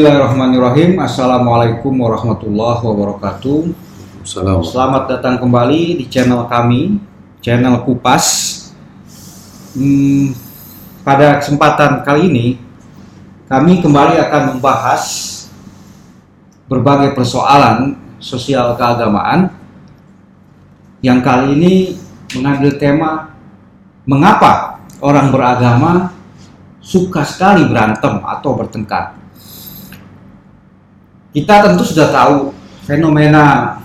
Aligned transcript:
Bismillahirrahmanirrahim. 0.00 0.96
Assalamualaikum 0.96 1.92
warahmatullahi 1.92 2.80
wabarakatuh. 2.80 3.68
Salam. 4.24 4.64
Selamat 4.64 5.12
datang 5.12 5.36
kembali 5.36 6.00
di 6.00 6.08
channel 6.08 6.48
kami, 6.48 6.96
channel 7.44 7.84
Kupas. 7.84 8.24
Hmm, 9.76 10.32
pada 11.04 11.36
kesempatan 11.36 12.00
kali 12.00 12.32
ini, 12.32 12.46
kami 13.44 13.84
kembali 13.84 14.16
akan 14.24 14.42
membahas 14.56 15.04
berbagai 16.64 17.12
persoalan 17.12 18.00
sosial 18.16 18.80
keagamaan 18.80 19.52
yang 21.04 21.20
kali 21.20 21.60
ini 21.60 22.00
mengambil 22.40 22.72
tema 22.80 23.36
mengapa 24.08 24.80
orang 25.04 25.28
beragama 25.28 26.08
suka 26.80 27.20
sekali 27.20 27.68
berantem 27.68 28.16
atau 28.24 28.56
bertengkar. 28.56 29.19
Kita 31.30 31.62
tentu 31.62 31.86
sudah 31.86 32.10
tahu 32.10 32.50
fenomena 32.82 33.78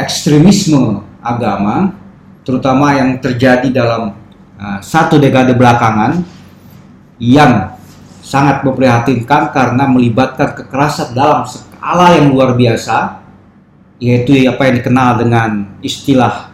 ekstremisme 0.00 1.04
agama, 1.20 1.92
terutama 2.40 2.96
yang 2.96 3.20
terjadi 3.20 3.68
dalam 3.68 4.16
uh, 4.56 4.80
satu 4.80 5.20
dekade 5.20 5.52
belakangan, 5.52 6.24
yang 7.20 7.76
sangat 8.24 8.64
memprihatinkan 8.64 9.52
karena 9.52 9.84
melibatkan 9.84 10.56
kekerasan 10.56 11.12
dalam 11.12 11.44
skala 11.44 12.16
yang 12.16 12.32
luar 12.32 12.56
biasa, 12.56 13.20
yaitu 14.00 14.48
apa 14.48 14.72
yang 14.72 14.80
dikenal 14.80 15.20
dengan 15.20 15.50
istilah 15.84 16.48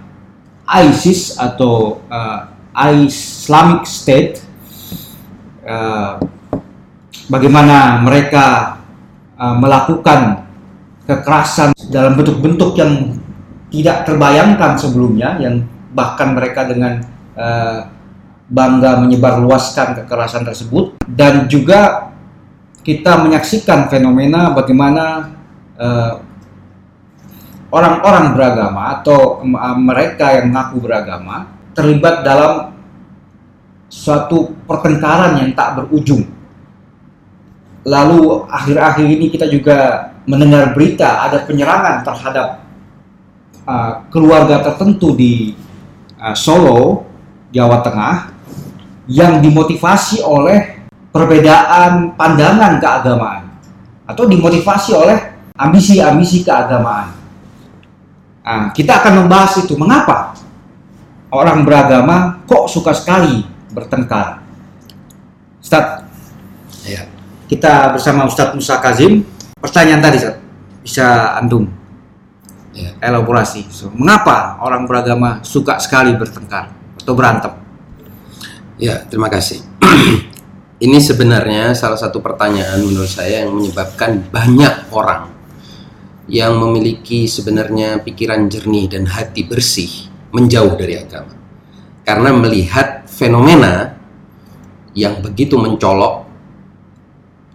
ISIS 0.66 1.38
atau 1.38 2.02
uh, 2.10 2.50
Islamic 3.06 3.86
State. 3.86 4.42
Uh, 5.62 6.18
bagaimana 7.30 8.02
mereka 8.02 8.77
uh, 9.38 9.56
melakukan 9.56 10.44
kekerasan 11.08 11.72
dalam 11.88 12.18
bentuk-bentuk 12.18 12.76
yang 12.76 13.16
tidak 13.72 14.04
terbayangkan 14.04 14.76
sebelumnya 14.76 15.40
yang 15.40 15.64
bahkan 15.96 16.36
mereka 16.36 16.68
dengan 16.68 17.00
uh, 17.38 17.88
bangga 18.48 19.00
menyebarluaskan 19.00 20.04
kekerasan 20.04 20.44
tersebut. 20.44 21.00
Dan 21.08 21.48
juga 21.48 22.12
kita 22.84 23.24
menyaksikan 23.24 23.88
fenomena 23.88 24.52
bagaimana 24.52 25.32
uh, 25.80 26.12
orang-orang 27.72 28.36
beragama 28.36 29.00
atau 29.00 29.44
uh, 29.44 29.76
mereka 29.76 30.36
yang 30.36 30.52
mengaku 30.52 30.84
beragama 30.84 31.48
terlibat 31.72 32.24
dalam 32.24 32.74
suatu 33.88 34.52
pertengkaran 34.68 35.40
yang 35.40 35.56
tak 35.56 35.80
berujung 35.80 36.37
lalu 37.88 38.44
akhir-akhir 38.44 39.06
ini 39.08 39.26
kita 39.32 39.48
juga 39.48 40.12
mendengar 40.28 40.76
berita 40.76 41.24
ada 41.24 41.48
penyerangan 41.48 42.04
terhadap 42.04 42.60
uh, 43.64 44.04
keluarga 44.12 44.60
tertentu 44.60 45.16
di 45.16 45.56
uh, 46.20 46.36
Solo, 46.36 47.08
Jawa 47.48 47.80
Tengah 47.80 48.16
yang 49.08 49.40
dimotivasi 49.40 50.20
oleh 50.20 50.84
perbedaan 51.08 52.12
pandangan 52.12 52.76
keagamaan 52.76 53.48
atau 54.04 54.28
dimotivasi 54.28 54.92
oleh 54.92 55.18
ambisi-ambisi 55.56 56.44
keagamaan. 56.44 57.16
Nah, 58.44 58.72
kita 58.72 59.00
akan 59.00 59.24
membahas 59.24 59.64
itu 59.64 59.76
mengapa 59.80 60.36
orang 61.32 61.64
beragama 61.64 62.44
kok 62.44 62.68
suka 62.68 62.92
sekali 62.92 63.44
bertengkar. 63.72 64.44
Ustaz, 65.60 66.08
Ya. 66.88 67.04
Kita 67.48 67.96
bersama 67.96 68.28
Ustadz 68.28 68.52
Musa 68.54 68.76
Kazim. 68.78 69.24
Pertanyaan 69.58 70.04
tadi, 70.04 70.16
Ustaz. 70.20 70.36
bisa 70.84 71.36
antum 71.36 71.66
Ya. 72.72 72.94
elaborasi. 73.02 73.66
So, 73.74 73.90
mengapa 73.90 74.60
orang 74.62 74.86
beragama 74.86 75.42
suka 75.42 75.82
sekali 75.82 76.14
bertengkar 76.14 76.70
atau 77.02 77.12
berantem? 77.16 77.50
Ya, 78.78 79.02
terima 79.08 79.26
kasih. 79.26 79.64
Ini 80.84 80.98
sebenarnya 81.02 81.74
salah 81.74 81.98
satu 81.98 82.22
pertanyaan 82.22 82.78
menurut 82.86 83.10
saya 83.10 83.42
yang 83.42 83.50
menyebabkan 83.50 84.30
banyak 84.30 84.94
orang 84.94 85.34
yang 86.30 86.54
memiliki 86.60 87.26
sebenarnya 87.26 87.98
pikiran 88.06 88.46
jernih 88.46 88.86
dan 88.86 89.10
hati 89.10 89.42
bersih 89.42 90.06
menjauh 90.30 90.78
dari 90.78 91.02
agama. 91.02 91.34
Karena 92.06 92.30
melihat 92.30 93.10
fenomena 93.10 93.98
yang 94.94 95.18
begitu 95.18 95.58
mencolok 95.58 96.27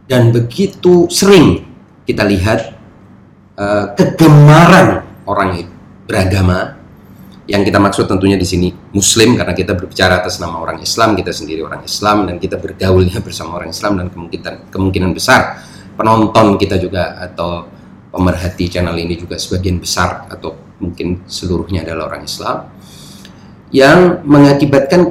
dan 0.07 0.35
begitu 0.35 1.07
sering 1.07 1.63
kita 2.03 2.27
lihat 2.27 2.75
eh, 3.55 3.85
kegemaran 3.95 5.03
orang 5.23 5.63
beragama 6.03 6.83
yang 7.43 7.67
kita 7.67 7.75
maksud 7.75 8.07
tentunya 8.07 8.39
di 8.39 8.47
sini 8.47 8.71
muslim 8.95 9.35
karena 9.35 9.51
kita 9.51 9.75
berbicara 9.75 10.23
atas 10.23 10.39
nama 10.39 10.63
orang 10.63 10.79
Islam 10.79 11.11
kita 11.15 11.35
sendiri 11.35 11.59
orang 11.63 11.83
Islam 11.83 12.23
dan 12.27 12.39
kita 12.39 12.55
bergaulnya 12.55 13.19
bersama 13.25 13.59
orang 13.59 13.71
Islam 13.71 13.99
dan 13.99 14.07
kemungkinan 14.11 14.71
kemungkinan 14.71 15.11
besar 15.11 15.59
penonton 15.99 16.55
kita 16.55 16.79
juga 16.79 17.19
atau 17.19 17.67
pemerhati 18.13 18.69
channel 18.69 18.95
ini 18.95 19.17
juga 19.19 19.35
sebagian 19.35 19.81
besar 19.81 20.29
atau 20.29 20.55
mungkin 20.79 21.25
seluruhnya 21.27 21.83
adalah 21.83 22.13
orang 22.13 22.23
Islam 22.23 22.57
yang 23.73 24.21
mengakibatkan 24.23 25.09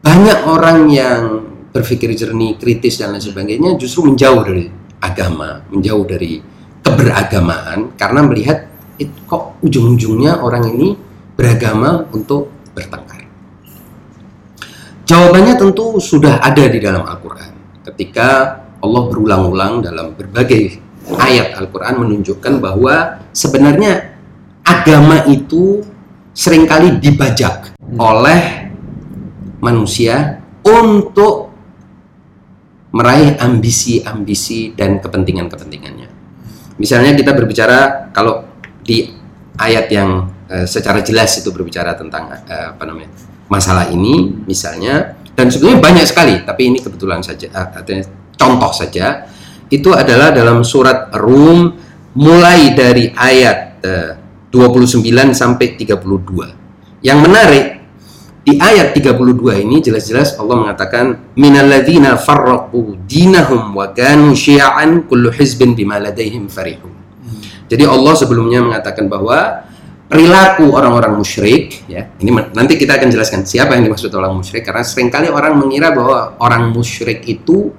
banyak 0.00 0.38
orang 0.46 0.88
yang 0.88 1.49
berpikir 1.70 2.12
jernih, 2.14 2.58
kritis 2.58 2.98
dan 2.98 3.14
lain 3.14 3.22
sebagainya 3.22 3.78
justru 3.78 4.10
menjauh 4.10 4.42
dari 4.42 4.66
agama, 5.00 5.62
menjauh 5.70 6.04
dari 6.04 6.42
keberagamaan 6.82 7.94
karena 7.94 8.20
melihat 8.26 8.58
it, 8.98 9.10
kok 9.24 9.58
ujung-ujungnya 9.62 10.42
orang 10.42 10.66
ini 10.70 10.98
beragama 11.38 12.04
untuk 12.12 12.50
bertengkar. 12.74 13.24
Jawabannya 15.06 15.58
tentu 15.58 15.98
sudah 15.98 16.38
ada 16.38 16.64
di 16.70 16.78
dalam 16.78 17.02
Al-Quran. 17.02 17.82
Ketika 17.82 18.28
Allah 18.78 19.02
berulang-ulang 19.10 19.82
dalam 19.82 20.14
berbagai 20.14 20.78
ayat 21.18 21.58
Al-Quran 21.58 22.06
menunjukkan 22.06 22.62
bahwa 22.62 23.18
sebenarnya 23.34 24.14
agama 24.62 25.26
itu 25.26 25.82
sering 26.30 26.68
kali 26.68 27.02
dibajak 27.02 27.74
oleh 27.98 28.70
manusia 29.58 30.38
untuk 30.62 31.49
meraih 32.90 33.38
ambisi-ambisi 33.38 34.74
dan 34.74 34.98
kepentingan-kepentingannya. 34.98 36.08
Misalnya 36.80 37.12
kita 37.14 37.36
berbicara 37.36 38.10
kalau 38.10 38.42
di 38.82 39.10
ayat 39.60 39.86
yang 39.92 40.26
eh, 40.48 40.66
secara 40.66 41.04
jelas 41.04 41.38
itu 41.38 41.52
berbicara 41.54 41.94
tentang 41.94 42.32
eh, 42.48 42.74
apa 42.74 42.84
namanya 42.88 43.12
masalah 43.50 43.90
ini 43.90 44.46
misalnya 44.46 45.18
dan 45.34 45.50
sebenarnya 45.50 45.78
banyak 45.82 46.06
sekali 46.06 46.34
tapi 46.42 46.70
ini 46.70 46.78
kebetulan 46.78 47.20
saja 47.20 47.50
artinya 47.52 48.06
contoh 48.38 48.72
saja 48.72 49.26
itu 49.70 49.94
adalah 49.94 50.34
dalam 50.34 50.66
surat 50.66 51.14
Rum 51.14 51.70
mulai 52.18 52.74
dari 52.74 53.14
ayat 53.14 53.58
eh, 53.86 54.12
29 54.50 55.06
sampai 55.30 55.78
32. 55.78 57.06
Yang 57.06 57.18
menarik 57.22 57.66
di 58.40 58.56
ayat 58.56 58.96
32 58.96 59.68
ini 59.68 59.84
jelas-jelas 59.84 60.40
Allah 60.40 60.56
mengatakan 60.64 61.36
minalladzina 61.36 62.16
farraqu 62.16 62.96
dinahum 63.04 63.76
wa 63.76 63.92
kanu 63.92 64.32
syi'an 64.32 65.04
kullu 65.04 65.28
hizbin 65.28 65.76
bima 65.76 66.00
ladaihim 66.00 66.48
farihun. 66.48 66.88
Jadi 67.68 67.84
Allah 67.84 68.16
sebelumnya 68.16 68.64
mengatakan 68.64 69.12
bahwa 69.12 69.68
perilaku 70.08 70.72
orang-orang 70.72 71.20
musyrik 71.20 71.84
ya 71.86 72.10
ini 72.18 72.34
nanti 72.56 72.74
kita 72.80 72.98
akan 72.98 73.12
jelaskan 73.12 73.46
siapa 73.46 73.76
yang 73.78 73.86
dimaksud 73.86 74.10
orang 74.16 74.34
musyrik 74.34 74.66
karena 74.66 74.82
sering 74.82 75.12
kali 75.12 75.30
orang 75.30 75.54
mengira 75.60 75.92
bahwa 75.92 76.34
orang 76.40 76.72
musyrik 76.72 77.20
itu 77.28 77.70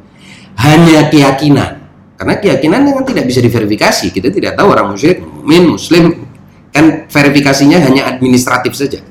hanya 0.62 1.10
keyakinan. 1.10 1.82
Karena 2.22 2.38
keyakinan 2.38 2.86
yang 2.86 3.02
tidak 3.02 3.26
bisa 3.26 3.42
diverifikasi 3.42 4.14
kita 4.14 4.30
tidak 4.30 4.54
tahu 4.54 4.70
orang 4.70 4.94
musyrik 4.94 5.26
mukmin 5.26 5.74
muslim 5.74 6.22
kan 6.70 7.10
verifikasinya 7.10 7.82
hanya 7.82 8.14
administratif 8.14 8.78
saja 8.78 9.02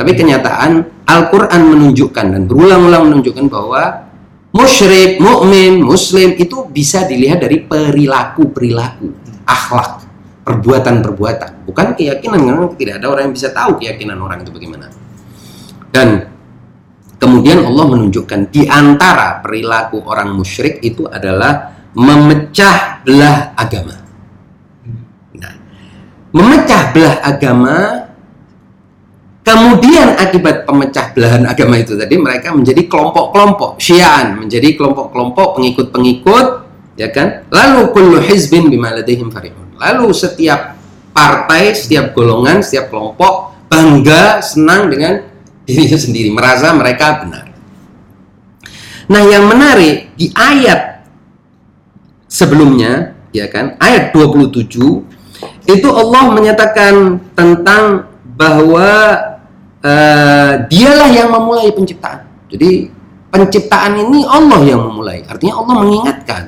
tapi 0.00 0.16
kenyataan 0.16 1.04
Al-Quran 1.04 1.60
menunjukkan 1.76 2.26
dan 2.32 2.42
berulang-ulang 2.48 3.12
menunjukkan 3.12 3.52
bahwa 3.52 4.08
musyrik, 4.56 5.20
mukmin, 5.20 5.84
muslim 5.84 6.40
itu 6.40 6.64
bisa 6.72 7.04
dilihat 7.04 7.44
dari 7.44 7.60
perilaku-perilaku, 7.60 9.12
akhlak, 9.44 10.00
perbuatan-perbuatan, 10.48 11.68
bukan 11.68 11.86
keyakinan. 12.00 12.40
Karena 12.40 12.64
tidak 12.80 12.94
ada 12.96 13.06
orang 13.12 13.22
yang 13.28 13.34
bisa 13.36 13.52
tahu 13.52 13.76
keyakinan 13.76 14.16
orang 14.16 14.40
itu 14.40 14.50
bagaimana. 14.56 14.88
Dan 15.92 16.08
kemudian 17.20 17.60
Allah 17.60 17.84
menunjukkan 17.84 18.48
di 18.48 18.64
antara 18.64 19.44
perilaku 19.44 20.00
orang 20.08 20.32
musyrik 20.32 20.80
itu 20.80 21.04
adalah 21.12 21.76
memecah 21.92 23.04
belah 23.04 23.52
agama. 23.52 24.00
Nah, 25.36 25.54
memecah 26.32 26.82
belah 26.96 27.20
agama 27.20 27.76
Kemudian 29.40 30.20
akibat 30.20 30.68
pemecah 30.68 31.16
belahan 31.16 31.48
agama 31.48 31.80
itu 31.80 31.96
tadi 31.96 32.20
mereka 32.20 32.52
menjadi 32.52 32.84
kelompok-kelompok 32.84 33.80
Syiaan, 33.80 34.36
menjadi 34.36 34.76
kelompok-kelompok 34.76 35.56
pengikut-pengikut 35.56 36.46
ya 37.00 37.08
kan? 37.08 37.48
Lalu 37.48 37.88
kullu 37.96 38.18
hizbin 38.20 38.68
bima 38.68 38.92
ladaihim 38.92 39.32
farihun. 39.32 39.80
Lalu 39.80 40.12
setiap 40.12 40.76
partai, 41.16 41.72
setiap 41.72 42.12
golongan, 42.12 42.60
setiap 42.60 42.92
kelompok 42.92 43.56
bangga, 43.72 44.44
senang 44.44 44.92
dengan 44.92 45.24
dirinya 45.64 45.96
sendiri, 45.96 46.28
merasa 46.34 46.76
mereka 46.76 47.24
benar. 47.24 47.46
Nah, 49.10 49.22
yang 49.26 49.48
menarik 49.48 50.14
di 50.14 50.30
ayat 50.36 51.02
sebelumnya, 52.28 53.16
ya 53.32 53.48
kan? 53.48 53.78
Ayat 53.78 54.12
27 54.14 54.68
itu 55.66 55.88
Allah 55.90 56.24
menyatakan 56.34 57.18
tentang 57.34 58.09
bahwa 58.40 58.88
uh, 59.84 60.52
dialah 60.64 61.10
yang 61.12 61.28
memulai 61.28 61.68
penciptaan. 61.76 62.24
Jadi 62.48 62.88
penciptaan 63.28 64.00
ini 64.00 64.24
Allah 64.24 64.60
yang 64.64 64.80
memulai. 64.88 65.20
Artinya 65.28 65.60
Allah 65.60 65.74
mengingatkan 65.76 66.42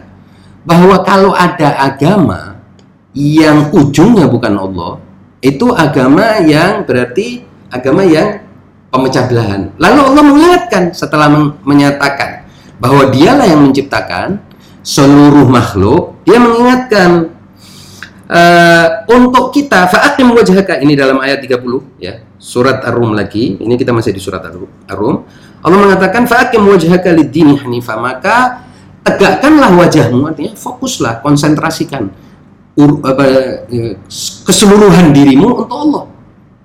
bahwa 0.65 1.05
kalau 1.05 1.37
ada 1.37 1.77
agama 1.77 2.57
yang 3.13 3.69
ujungnya 3.77 4.25
bukan 4.25 4.57
Allah, 4.57 5.05
itu 5.45 5.69
agama 5.77 6.41
yang 6.41 6.89
berarti 6.89 7.45
agama 7.69 8.09
yang 8.09 8.41
pemecah 8.89 9.29
belahan. 9.29 9.69
Lalu 9.77 10.01
Allah 10.01 10.25
mengingatkan 10.25 10.83
setelah 10.97 11.29
menyatakan 11.61 12.49
bahwa 12.81 13.13
dialah 13.13 13.45
yang 13.45 13.69
menciptakan 13.69 14.41
seluruh 14.81 15.45
makhluk, 15.45 16.17
dia 16.25 16.41
mengingatkan 16.41 17.37
uh, 18.33 18.87
untuk 19.13 19.53
kita 19.53 19.93
fa'aqim 19.93 20.33
wajhaka 20.33 20.81
ini 20.81 20.97
dalam 20.97 21.21
ayat 21.21 21.45
30 21.45 22.01
ya, 22.01 22.25
surat 22.41 22.81
Ar-Rum 22.81 23.13
lagi. 23.13 23.61
Ini 23.61 23.75
kita 23.77 23.93
masih 23.93 24.17
di 24.17 24.21
surat 24.25 24.41
Ar-Rum. 24.43 25.17
Allah 25.61 25.79
mengatakan 25.79 26.25
fa'aqim 26.25 26.65
wajhaka 26.65 27.13
lid-dini 27.13 27.61
hanifa, 27.61 28.01
maka 28.01 28.65
tegakkanlah 29.05 29.77
wajahmu 29.77 30.25
artinya 30.25 30.57
fokuslah, 30.57 31.21
konsentrasikan 31.21 32.09
ur, 32.81 33.05
apa, 33.05 33.25
ya, 33.69 33.95
keseluruhan 34.49 35.13
dirimu 35.13 35.53
untuk 35.53 35.77
Allah 35.77 36.13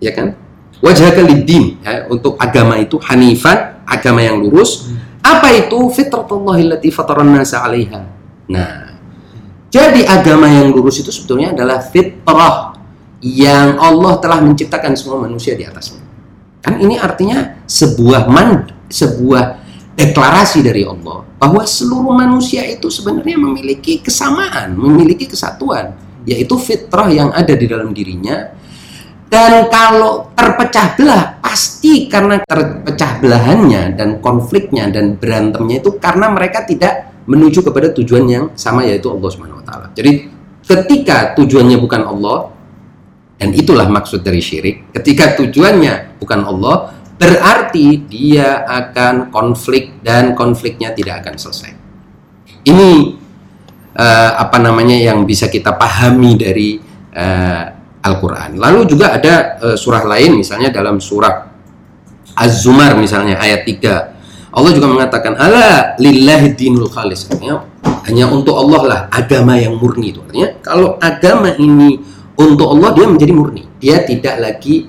ya 0.01 0.13
kan? 0.13 0.33
Wajah 0.77 1.09
din 1.41 1.81
ya, 1.81 2.05
untuk 2.05 2.37
agama 2.37 2.77
itu 2.77 3.01
hanifan 3.01 3.81
agama 3.81 4.21
yang 4.21 4.37
lurus. 4.37 4.85
Hmm. 4.85 5.01
apa 5.25 5.49
itu? 5.49 5.89
Fitratullahi 5.89 6.69
allati 6.69 6.93
fataran 6.93 7.33
nasa 7.33 7.65
'alaiha. 7.65 7.99
Nah 8.47 8.96
jadi 9.77 10.01
agama 10.09 10.49
yang 10.49 10.73
lurus 10.73 10.97
itu 11.05 11.13
sebetulnya 11.13 11.53
adalah 11.53 11.85
fitrah 11.85 12.73
yang 13.21 13.77
Allah 13.77 14.17
telah 14.17 14.41
menciptakan 14.41 14.97
semua 14.97 15.21
manusia 15.21 15.53
di 15.53 15.69
atasnya 15.69 16.01
kan 16.65 16.81
ini 16.81 16.97
artinya 16.97 17.61
sebuah 17.69 18.25
man 18.25 18.65
sebuah 18.89 19.67
deklarasi 19.97 20.61
dari 20.61 20.85
Allah 20.85 21.25
bahwa 21.41 21.65
seluruh 21.65 22.13
manusia 22.13 22.61
itu 22.69 22.89
sebenarnya 22.93 23.37
memiliki 23.37 23.97
kesamaan, 23.97 24.77
memiliki 24.77 25.25
kesatuan, 25.25 25.97
yaitu 26.25 26.53
fitrah 26.61 27.09
yang 27.09 27.33
ada 27.33 27.53
di 27.57 27.65
dalam 27.65 27.93
dirinya. 27.93 28.53
Dan 29.27 29.67
kalau 29.67 30.31
terpecah 30.31 30.95
belah, 30.95 31.23
pasti 31.43 32.07
karena 32.07 32.39
terpecah 32.47 33.19
belahannya 33.19 33.99
dan 33.99 34.23
konfliknya 34.23 34.87
dan 34.87 35.19
berantemnya 35.19 35.83
itu 35.83 35.99
karena 35.99 36.31
mereka 36.31 36.63
tidak 36.63 37.06
menuju 37.27 37.59
kepada 37.61 37.91
tujuan 37.91 38.25
yang 38.25 38.45
sama 38.55 38.87
yaitu 38.87 39.11
Allah 39.11 39.29
Subhanahu 39.29 39.59
wa 39.59 39.65
taala. 39.67 39.87
Jadi 39.91 40.31
ketika 40.63 41.35
tujuannya 41.35 41.77
bukan 41.77 42.01
Allah 42.07 42.55
dan 43.37 43.53
itulah 43.53 43.85
maksud 43.85 44.23
dari 44.23 44.41
syirik, 44.41 44.89
ketika 44.95 45.37
tujuannya 45.37 46.17
bukan 46.17 46.41
Allah, 46.41 46.97
berarti 47.19 48.07
dia 48.07 48.65
akan 48.65 49.29
konflik 49.29 50.01
dan 50.01 50.33
konfliknya 50.33 50.95
tidak 50.95 51.21
akan 51.21 51.35
selesai. 51.37 51.71
Ini 52.65 52.89
uh, 53.93 54.31
apa 54.39 54.57
namanya 54.57 54.97
yang 54.97 55.27
bisa 55.27 55.51
kita 55.51 55.75
pahami 55.75 56.33
dari 56.39 56.79
uh, 57.13 57.65
Al-Qur'an. 58.01 58.55
Lalu 58.55 58.87
juga 58.87 59.13
ada 59.17 59.59
uh, 59.59 59.77
surah 59.77 60.07
lain 60.07 60.39
misalnya 60.39 60.71
dalam 60.71 61.01
surah 61.03 61.49
Az-Zumar 62.37 62.93
misalnya 62.95 63.41
ayat 63.41 63.65
3. 63.65 64.16
Allah 64.53 64.71
juga 64.71 64.87
mengatakan 64.87 65.35
ala 65.35 65.97
lillahi 65.99 66.55
dinul 66.55 66.87
khalis. 66.87 67.27
Artinya 67.27 67.63
hanya 68.07 68.31
untuk 68.31 68.55
Allah 68.55 68.81
lah 68.87 68.99
agama 69.11 69.59
yang 69.59 69.75
murni 69.75 70.15
itu. 70.15 70.23
Artinya 70.23 70.49
kalau 70.63 70.95
agama 70.99 71.51
ini 71.59 71.99
untuk 72.37 72.71
Allah 72.77 72.95
dia 72.95 73.05
menjadi 73.09 73.33
murni. 73.35 73.63
Dia 73.77 74.01
tidak 74.07 74.39
lagi 74.39 74.87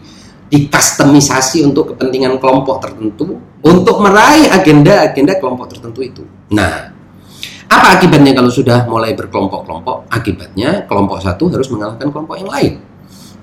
dikustomisasi 0.49 1.60
untuk 1.66 1.93
kepentingan 1.93 2.40
kelompok 2.40 2.81
tertentu 2.81 3.37
untuk 3.60 4.00
meraih 4.00 4.49
agenda-agenda 4.49 5.37
kelompok 5.37 5.76
tertentu 5.76 6.00
itu. 6.00 6.22
Nah, 6.55 6.88
apa 7.69 8.00
akibatnya 8.00 8.32
kalau 8.32 8.49
sudah 8.49 8.88
mulai 8.88 9.12
berkelompok-kelompok? 9.12 10.08
Akibatnya 10.08 10.88
kelompok 10.88 11.20
satu 11.20 11.52
harus 11.52 11.69
mengalahkan 11.69 12.08
kelompok 12.08 12.40
yang 12.40 12.49
lain, 12.49 12.72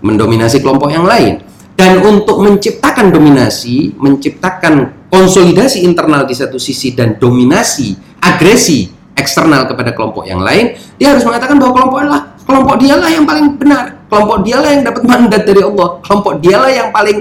mendominasi 0.01 0.65
kelompok 0.65 0.89
yang 0.89 1.05
lain. 1.05 1.45
Dan 1.75 1.99
untuk 1.99 2.39
menciptakan 2.39 3.11
dominasi, 3.11 3.99
menciptakan 3.99 5.07
konsolidasi 5.11 5.83
internal 5.83 6.23
di 6.23 6.31
satu 6.31 6.55
sisi 6.55 6.95
dan 6.95 7.19
dominasi, 7.19 7.99
agresi 8.23 8.87
eksternal 9.15 9.67
kepada 9.67 9.91
kelompok 9.91 10.23
yang 10.23 10.39
lain, 10.39 10.71
dia 10.95 11.11
harus 11.11 11.27
mengatakan 11.27 11.59
bahwa 11.59 11.75
kelompok 11.75 11.99
adalah 11.99 12.21
kelompok 12.47 12.75
dialah 12.79 13.09
yang 13.11 13.27
paling 13.27 13.45
benar. 13.59 13.85
Kelompok 14.07 14.37
dialah 14.47 14.69
yang 14.71 14.83
dapat 14.87 15.03
mandat 15.03 15.43
dari 15.43 15.61
Allah. 15.65 15.87
Kelompok 15.99 16.33
dialah 16.39 16.71
yang 16.71 16.89
paling 16.95 17.17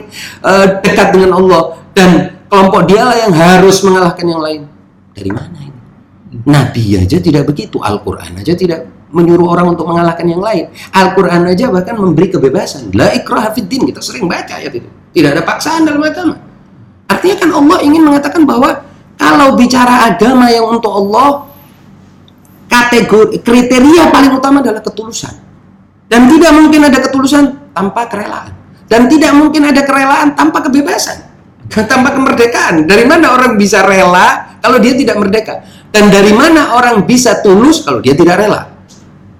uh, 0.46 0.66
dekat 0.78 1.08
dengan 1.10 1.30
Allah. 1.34 1.62
Dan 1.90 2.10
kelompok 2.46 2.82
dialah 2.86 3.16
yang 3.18 3.32
harus 3.34 3.82
mengalahkan 3.82 4.26
yang 4.26 4.42
lain. 4.42 4.60
Dari 5.14 5.30
mana 5.34 5.58
ini? 5.58 5.80
Nabi 6.46 6.98
aja 6.98 7.18
tidak 7.22 7.46
begitu 7.46 7.78
Al-Quran 7.78 8.42
aja 8.42 8.54
tidak 8.58 8.93
menyuruh 9.14 9.46
orang 9.46 9.72
untuk 9.72 9.86
mengalahkan 9.86 10.26
yang 10.26 10.42
lain 10.42 10.68
Al-Quran 10.90 11.46
aja 11.46 11.70
bahkan 11.70 11.94
memberi 11.94 12.28
kebebasan 12.34 12.90
la 12.92 13.14
ikrah 13.14 13.54
fiddin 13.54 13.86
kita 13.86 14.02
sering 14.02 14.26
baca 14.26 14.58
ayat 14.58 14.74
itu 14.74 14.88
tidak 15.14 15.38
ada 15.38 15.42
paksaan 15.46 15.86
dalam 15.86 16.02
agama 16.02 16.34
artinya 17.06 17.36
kan 17.38 17.50
Allah 17.54 17.78
ingin 17.86 18.02
mengatakan 18.02 18.42
bahwa 18.42 18.82
kalau 19.14 19.54
bicara 19.54 20.10
agama 20.10 20.50
yang 20.50 20.66
untuk 20.66 20.90
Allah 20.90 21.46
kategori 22.66 23.38
kriteria 23.40 24.10
paling 24.10 24.34
utama 24.34 24.58
adalah 24.58 24.82
ketulusan 24.82 25.44
dan 26.08 26.28
tidak 26.28 26.52
mungkin 26.52 26.80
ada 26.84 26.98
ketulusan 27.00 27.44
tanpa 27.72 28.06
kerelaan. 28.08 28.52
Dan 28.84 29.08
tidak 29.08 29.32
mungkin 29.32 29.64
ada 29.64 29.82
kerelaan 29.82 30.36
tanpa 30.36 30.60
kebebasan. 30.62 31.32
Tanpa 31.90 32.12
kemerdekaan. 32.12 32.84
Dari 32.84 33.08
mana 33.08 33.32
orang 33.32 33.56
bisa 33.56 33.80
rela 33.80 34.60
kalau 34.60 34.76
dia 34.76 34.92
tidak 34.92 35.16
merdeka? 35.16 35.64
Dan 35.88 36.12
dari 36.12 36.30
mana 36.36 36.76
orang 36.76 37.08
bisa 37.08 37.40
tulus 37.40 37.80
kalau 37.82 38.04
dia 38.04 38.12
tidak 38.12 38.36
rela? 38.44 38.68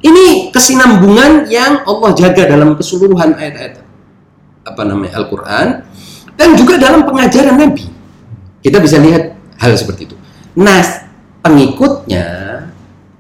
Ini 0.05 0.53
kesinambungan 0.53 1.49
yang 1.49 1.81
Allah 1.89 2.13
jaga 2.13 2.45
dalam 2.45 2.77
keseluruhan 2.77 3.41
ayat-ayat 3.41 3.81
apa 4.65 4.83
namanya 4.85 5.17
Al-Qur'an 5.17 5.81
dan 6.37 6.53
juga 6.61 6.77
dalam 6.77 7.09
pengajaran 7.09 7.57
Nabi. 7.57 7.89
Kita 8.61 8.85
bisa 8.85 9.01
lihat 9.01 9.33
hal 9.57 9.73
seperti 9.73 10.13
itu. 10.13 10.17
Nah, 10.61 11.09
pengikutnya 11.41 12.27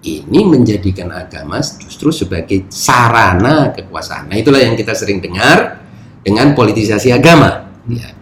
ini 0.04 0.40
menjadikan 0.44 1.08
agama 1.08 1.56
justru 1.60 2.12
sebagai 2.12 2.68
sarana 2.68 3.72
kekuasaan. 3.72 4.28
Nah, 4.28 4.36
itulah 4.36 4.60
yang 4.60 4.76
kita 4.76 4.92
sering 4.92 5.24
dengar 5.24 5.80
dengan 6.20 6.52
politisasi 6.52 7.12
agama, 7.12 7.64
ya. 7.88 8.12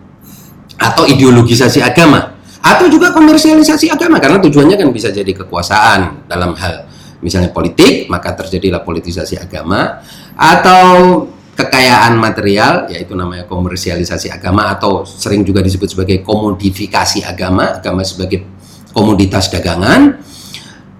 atau 0.78 1.02
ideologisasi 1.06 1.82
agama, 1.82 2.38
atau 2.62 2.86
juga 2.86 3.10
komersialisasi 3.10 3.90
agama, 3.90 4.22
karena 4.22 4.38
tujuannya 4.38 4.78
kan 4.78 4.88
bisa 4.94 5.10
jadi 5.10 5.30
kekuasaan 5.34 6.26
dalam 6.30 6.54
hal 6.58 6.86
misalnya 7.22 7.54
politik, 7.54 8.10
maka 8.10 8.34
terjadilah 8.34 8.82
politisasi 8.82 9.38
agama, 9.38 10.02
atau 10.34 11.24
kekayaan 11.54 12.18
material, 12.18 12.90
yaitu 12.90 13.14
namanya 13.14 13.46
komersialisasi 13.46 14.28
agama, 14.28 14.74
atau 14.74 15.06
sering 15.06 15.46
juga 15.46 15.62
disebut 15.62 15.94
sebagai 15.94 16.20
komodifikasi 16.26 17.22
agama, 17.24 17.78
agama 17.78 18.02
sebagai 18.02 18.44
komoditas 18.92 19.48
dagangan 19.48 20.20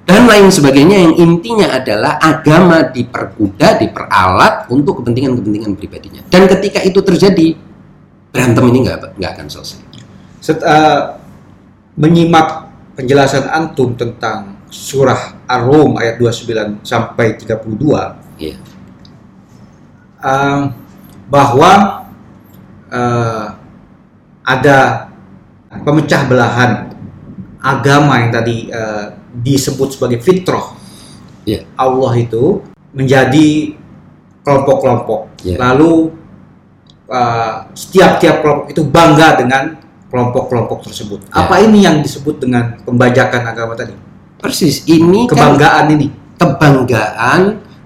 dan 0.03 0.27
lain 0.27 0.51
sebagainya 0.51 0.99
yang 0.99 1.15
intinya 1.15 1.79
adalah 1.79 2.19
agama 2.19 2.91
diperkuda, 2.91 3.79
diperalat 3.79 4.67
untuk 4.67 4.99
kepentingan-kepentingan 4.99 5.79
pribadinya. 5.79 6.23
Dan 6.27 6.51
ketika 6.51 6.83
itu 6.83 6.99
terjadi, 7.07 7.55
berantem 8.35 8.65
ini 8.67 8.79
nggak 8.83 9.15
nggak 9.15 9.31
akan 9.39 9.47
selesai. 9.47 9.81
Set, 10.43 10.59
uh, 10.67 11.23
menyimak 11.95 12.67
penjelasan 12.99 13.47
antum 13.47 13.95
tentang 13.95 14.52
surah 14.73 15.45
Ar-Rum 15.45 16.01
ayat 16.01 16.17
29 16.17 16.81
sampai 16.81 17.37
32, 17.37 17.61
yeah. 18.41 18.57
uh, 20.25 20.73
bahwa 21.29 22.03
uh, 22.89 23.47
ada 24.41 25.13
pemecah 25.85 26.25
belahan 26.25 26.89
agama 27.61 28.17
yang 28.25 28.33
tadi 28.33 28.73
uh, 28.73 29.13
disebut 29.33 29.95
sebagai 30.01 30.25
fitrah 30.25 30.73
yeah. 31.45 31.69
Allah 31.77 32.13
itu 32.17 32.65
menjadi 32.93 33.77
kelompok-kelompok. 34.43 35.45
Yeah. 35.47 35.61
Lalu 35.61 36.13
uh, 37.09 37.71
setiap-tiap 37.73 38.43
kelompok 38.43 38.67
itu 38.73 38.83
bangga 38.85 39.29
dengan 39.41 39.63
kelompok-kelompok 40.11 40.91
tersebut. 40.91 41.29
Yeah. 41.31 41.47
Apa 41.47 41.63
ini 41.63 41.87
yang 41.87 42.03
disebut 42.03 42.43
dengan 42.43 42.83
pembajakan 42.83 43.43
agama 43.47 43.79
tadi? 43.79 44.12
Persis, 44.43 44.83
ini 44.91 45.31
kan 45.31 45.39
kebanggaan 45.39 45.85
kan, 45.87 45.95
ini. 45.95 46.07
kebanggaan 46.35 47.41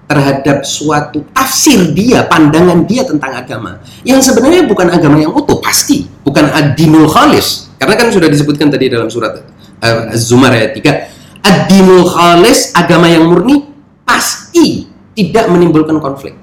terhadap 0.09 0.65
suatu 0.65 1.21
tafsir 1.29 1.93
dia, 1.93 2.25
pandangan 2.25 2.81
dia 2.89 3.05
tentang 3.05 3.37
agama 3.37 3.77
yang 4.01 4.17
sebenarnya 4.23 4.65
bukan 4.65 4.89
agama 4.89 5.21
yang 5.21 5.35
utuh 5.35 5.61
pasti, 5.61 6.09
bukan 6.25 6.49
ad-dinul 6.49 7.05
khalis. 7.05 7.69
Karena 7.77 7.93
kan 7.93 8.09
sudah 8.09 8.25
disebutkan 8.25 8.73
tadi 8.73 8.89
dalam 8.89 9.05
surat 9.11 9.37
uh, 9.37 10.09
Az-Zumar 10.09 10.49
ayat 10.49 10.73
3, 10.73 11.45
ad-dinul 11.45 12.09
khalis, 12.09 12.73
agama 12.73 13.05
yang 13.05 13.29
murni 13.29 13.69
pasti 14.01 14.89
tidak 15.13 15.45
menimbulkan 15.53 16.01
konflik. 16.01 16.33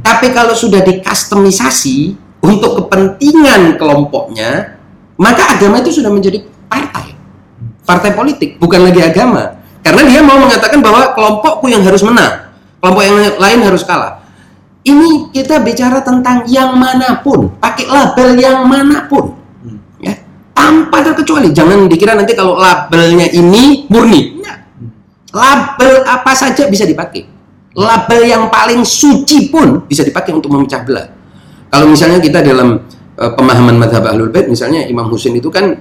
Tapi 0.00 0.32
kalau 0.32 0.56
sudah 0.56 0.80
dikustomisasi 0.80 2.16
untuk 2.40 2.80
kepentingan 2.80 3.76
kelompoknya, 3.76 4.80
maka 5.20 5.56
agama 5.58 5.84
itu 5.84 6.00
sudah 6.00 6.08
menjadi. 6.08 6.53
Partai 7.84 8.16
politik, 8.16 8.56
bukan 8.56 8.88
lagi 8.88 9.04
agama. 9.04 9.60
Karena 9.84 10.02
dia 10.08 10.20
mau 10.24 10.40
mengatakan 10.40 10.80
bahwa 10.80 11.12
kelompokku 11.12 11.68
yang 11.68 11.84
harus 11.84 12.00
menang 12.00 12.44
kelompok 12.84 13.00
yang 13.08 13.16
lain 13.40 13.60
harus 13.64 13.80
kalah. 13.88 14.20
Ini 14.84 15.32
kita 15.32 15.64
bicara 15.64 16.04
tentang 16.04 16.44
yang 16.44 16.76
mana 16.76 17.24
pun, 17.24 17.56
pakai 17.56 17.88
label 17.88 18.36
yang 18.36 18.68
mana 18.68 19.08
pun, 19.08 19.32
ya 19.96 20.12
tanpa 20.52 21.00
terkecuali. 21.00 21.48
Jangan 21.56 21.88
dikira 21.88 22.12
nanti 22.12 22.36
kalau 22.36 22.60
labelnya 22.60 23.32
ini 23.32 23.88
murni, 23.88 24.44
Nah, 24.44 24.60
label 25.32 26.04
apa 26.04 26.36
saja 26.36 26.68
bisa 26.68 26.84
dipakai. 26.84 27.24
Label 27.72 28.20
yang 28.28 28.52
paling 28.52 28.84
suci 28.84 29.48
pun 29.48 29.88
bisa 29.88 30.04
dipakai 30.04 30.36
untuk 30.36 30.52
memecah 30.52 30.84
belah. 30.84 31.08
Kalau 31.72 31.88
misalnya 31.88 32.20
kita 32.20 32.44
dalam 32.44 32.84
uh, 33.16 33.32
pemahaman 33.32 33.80
madhab 33.80 34.04
ahlul 34.04 34.28
bait, 34.28 34.52
misalnya 34.52 34.84
Imam 34.84 35.08
Husain 35.08 35.32
itu 35.32 35.48
kan 35.48 35.80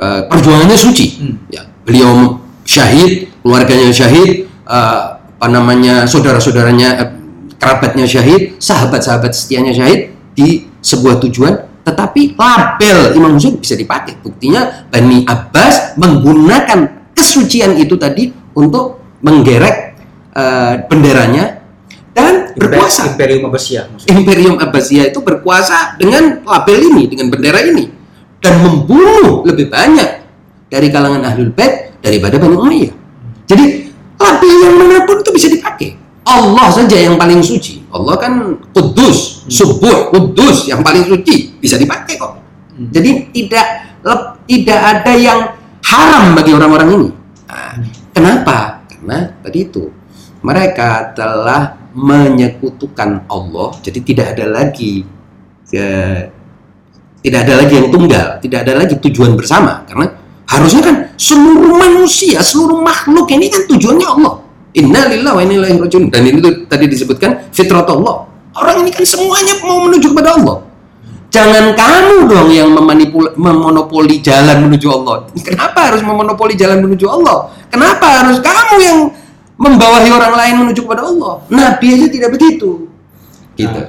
uh, 0.00 0.20
perjuangannya 0.26 0.78
suci, 0.80 1.06
hmm. 1.20 1.34
ya 1.52 1.62
beliau 1.84 2.40
syahid, 2.64 3.28
keluarganya 3.44 3.92
syahid, 3.92 4.48
uh, 4.64 5.20
apa 5.20 5.46
namanya 5.48 6.04
saudara-saudaranya 6.04 6.88
eh, 7.00 7.10
kerabatnya 7.56 8.04
syahid, 8.04 8.60
sahabat-sahabat 8.60 9.32
setianya 9.32 9.72
syahid 9.72 10.12
di 10.36 10.68
sebuah 10.80 11.20
tujuan, 11.28 11.84
tetapi 11.84 12.36
label 12.36 13.16
Imam 13.16 13.36
Husain 13.36 13.56
bisa 13.56 13.76
dipakai. 13.76 14.20
Buktinya 14.20 14.88
Bani 14.92 15.24
Abbas 15.24 15.96
menggunakan 15.96 17.12
kesucian 17.16 17.76
itu 17.80 17.96
tadi 17.96 18.32
untuk 18.56 19.00
menggerek 19.24 19.96
uh, 20.36 20.84
benderanya 20.88 21.64
dan 22.12 22.52
berkuasa. 22.52 23.16
Imperium 23.16 23.48
Abbasiyah. 23.48 23.84
Imperium 24.12 24.56
Abbasiyah 24.60 25.08
itu 25.08 25.24
berkuasa 25.24 25.96
dengan 25.96 26.44
label 26.44 26.78
ini, 26.84 27.08
dengan 27.08 27.32
bendera 27.32 27.64
ini 27.64 27.99
dan 28.40 28.64
membunuh 28.64 29.44
lebih 29.44 29.68
banyak 29.68 30.24
dari 30.72 30.88
kalangan 30.88 31.22
ahlul 31.24 31.52
bait 31.52 31.96
daripada 32.00 32.40
Bani 32.40 32.56
Umayyah. 32.56 32.92
Jadi 33.46 33.64
tapi 34.16 34.48
yang 34.48 34.74
mana 34.76 35.04
pun 35.08 35.20
itu 35.20 35.30
bisa 35.32 35.48
dipakai. 35.48 35.96
Allah 36.24 36.68
saja 36.68 36.94
yang 36.94 37.16
paling 37.16 37.40
suci. 37.40 37.82
Allah 37.90 38.14
kan 38.20 38.60
kudus, 38.70 39.44
hmm. 39.44 39.50
subuh, 39.50 40.12
kudus 40.12 40.68
yang 40.68 40.84
paling 40.84 41.02
suci 41.08 41.56
bisa 41.58 41.80
dipakai 41.80 42.20
kok. 42.20 42.38
Hmm. 42.76 42.88
Jadi 42.92 43.32
tidak 43.34 43.66
tidak 44.46 44.80
ada 44.80 45.12
yang 45.16 45.40
haram 45.84 46.36
bagi 46.36 46.52
orang-orang 46.54 46.88
ini. 46.96 47.08
Nah, 47.50 47.74
kenapa? 48.14 48.86
Karena 48.86 49.32
tadi 49.42 49.58
itu 49.66 49.90
mereka 50.40 51.12
telah 51.16 51.76
menyekutukan 51.92 53.26
Allah. 53.26 53.74
Jadi 53.82 53.98
tidak 54.04 54.38
ada 54.38 54.46
lagi 54.46 55.02
ya, 55.74 56.30
tidak 57.20 57.48
ada 57.48 57.54
lagi 57.64 57.72
yang 57.76 57.88
tunggal, 57.92 58.26
tidak 58.40 58.58
ada 58.64 58.72
lagi 58.80 58.94
tujuan 58.98 59.36
bersama 59.36 59.84
karena 59.84 60.20
Harusnya 60.50 60.82
kan 60.82 60.96
seluruh 61.14 61.78
manusia, 61.78 62.42
seluruh 62.42 62.82
makhluk 62.82 63.30
ini 63.30 63.46
kan 63.46 63.62
tujuannya 63.70 64.02
Allah. 64.18 64.42
Innalillahi 64.74 65.34
wa 65.38 65.42
inna 65.46 65.54
ilaihi. 65.62 66.10
Dan 66.10 66.22
ini 66.26 66.42
tuh 66.42 66.66
tadi 66.66 66.90
disebutkan 66.90 67.54
fitrat 67.54 67.86
Allah. 67.86 68.26
Orang 68.58 68.82
ini 68.82 68.90
kan 68.90 69.06
semuanya 69.06 69.62
mau 69.62 69.86
menuju 69.86 70.10
kepada 70.10 70.34
Allah. 70.34 70.66
Jangan 71.30 71.78
kamu 71.78 72.26
dong 72.26 72.50
yang 72.50 72.74
memonopoli 73.38 74.18
jalan 74.18 74.66
menuju 74.66 74.90
Allah. 74.90 75.30
Kenapa 75.38 75.94
harus 75.94 76.02
memonopoli 76.02 76.58
jalan 76.58 76.82
menuju 76.82 77.06
Allah? 77.06 77.54
Kenapa 77.70 78.06
harus 78.10 78.42
kamu 78.42 78.74
yang 78.82 78.98
membawahi 79.54 80.10
orang 80.10 80.34
lain 80.34 80.54
menuju 80.66 80.82
kepada 80.82 81.06
Allah? 81.06 81.46
Nabi 81.46 81.94
aja 81.94 82.06
tidak 82.10 82.34
begitu. 82.34 82.90
Gitu. 83.54 83.70
Nah, 83.70 83.86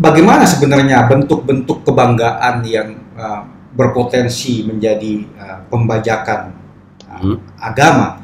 bagaimana 0.00 0.48
sebenarnya 0.48 1.04
bentuk-bentuk 1.06 1.84
kebanggaan 1.84 2.64
yang 2.64 2.96
uh, 3.14 3.44
berpotensi 3.76 4.64
menjadi 4.64 5.28
uh, 5.36 5.58
pembajakan 5.68 6.56
uh, 7.06 7.20
hmm. 7.20 7.36
agama. 7.60 8.18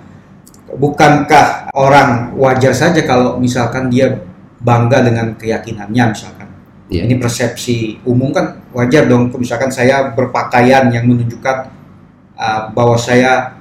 Bukankah 0.67 1.71
orang 1.79 2.35
wajar 2.35 2.75
saja 2.75 3.07
kalau 3.07 3.39
misalkan 3.39 3.87
dia 3.87 4.19
bangga 4.59 5.05
dengan 5.05 5.37
keyakinannya 5.39 6.05
misalkan. 6.11 6.49
Yeah. 6.91 7.07
Ini 7.07 7.23
persepsi 7.23 8.03
umum 8.03 8.35
kan 8.35 8.67
wajar 8.75 9.07
dong 9.07 9.31
misalkan 9.39 9.71
saya 9.71 10.11
berpakaian 10.11 10.91
yang 10.91 11.07
menunjukkan 11.07 11.71
uh, 12.35 12.73
bahwa 12.75 12.99
saya 12.99 13.55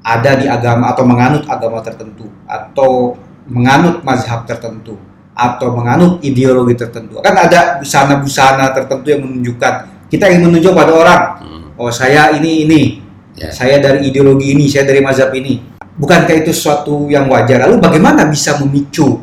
ada 0.00 0.32
di 0.38 0.48
agama 0.48 0.90
atau 0.90 1.04
menganut 1.04 1.44
agama 1.46 1.84
tertentu 1.84 2.26
atau 2.48 3.14
menganut 3.46 4.00
mazhab 4.00 4.48
tertentu 4.48 4.96
atau 5.40 5.72
menganut 5.72 6.20
ideologi 6.20 6.76
tertentu. 6.76 7.24
Kan 7.24 7.32
ada 7.32 7.80
busana-busana 7.80 8.76
tertentu 8.76 9.08
yang 9.08 9.24
menunjukkan 9.24 9.72
kita 10.10 10.26
ingin 10.26 10.50
menunjuk 10.50 10.74
pada 10.74 10.92
orang, 10.92 11.22
hmm. 11.40 11.80
oh 11.80 11.88
saya 11.88 12.34
ini 12.34 12.66
ini, 12.66 12.98
yeah. 13.38 13.54
saya 13.54 13.78
dari 13.78 14.10
ideologi 14.10 14.52
ini, 14.52 14.66
saya 14.66 14.84
dari 14.90 14.98
mazhab 15.00 15.30
ini. 15.32 15.62
Bukankah 15.96 16.34
itu 16.34 16.50
suatu 16.50 17.06
yang 17.06 17.30
wajar? 17.30 17.70
Lalu 17.70 17.78
bagaimana 17.78 18.26
bisa 18.26 18.58
memicu 18.58 19.22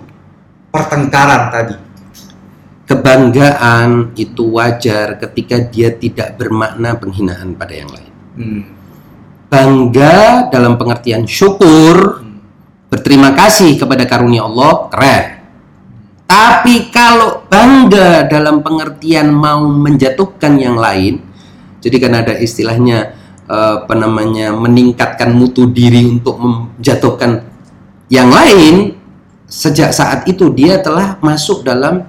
pertengkaran 0.72 1.52
tadi? 1.52 1.76
Kebanggaan 2.88 4.16
itu 4.16 4.48
wajar 4.56 5.20
ketika 5.20 5.60
dia 5.60 5.92
tidak 5.92 6.40
bermakna 6.40 6.96
penghinaan 6.96 7.52
pada 7.60 7.74
yang 7.76 7.92
lain. 7.92 8.14
Hmm. 8.40 8.64
Bangga 9.52 10.48
dalam 10.48 10.80
pengertian 10.80 11.28
syukur, 11.28 12.24
hmm. 12.24 12.88
berterima 12.88 13.36
kasih 13.36 13.76
kepada 13.76 14.08
karunia 14.08 14.48
Allah, 14.48 14.88
keren 14.88 15.37
tapi 16.28 16.92
kalau 16.92 17.48
bangga 17.48 18.28
dalam 18.28 18.60
pengertian 18.60 19.32
mau 19.32 19.64
menjatuhkan 19.64 20.60
yang 20.60 20.76
lain, 20.76 21.24
jadi 21.80 21.96
kan 22.04 22.14
ada 22.20 22.36
istilahnya 22.36 23.16
eh, 23.48 23.74
apa 23.82 23.96
namanya 23.96 24.52
meningkatkan 24.52 25.32
mutu 25.32 25.72
diri 25.72 26.04
untuk 26.20 26.36
menjatuhkan 26.36 27.48
yang 28.12 28.28
lain, 28.28 29.00
sejak 29.48 29.96
saat 29.96 30.28
itu 30.28 30.52
dia 30.52 30.84
telah 30.84 31.16
masuk 31.24 31.64
dalam 31.64 32.04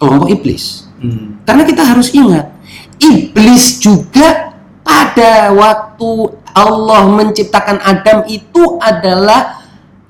kelompok 0.00 0.32
iblis. 0.32 0.88
Hmm. 1.04 1.36
Karena 1.44 1.68
kita 1.68 1.84
harus 1.84 2.08
ingat, 2.16 2.48
iblis 2.96 3.84
juga 3.84 4.56
pada 4.80 5.52
waktu 5.52 6.40
Allah 6.56 7.04
menciptakan 7.04 7.78
Adam 7.84 8.24
itu 8.26 8.80
adalah 8.80 9.59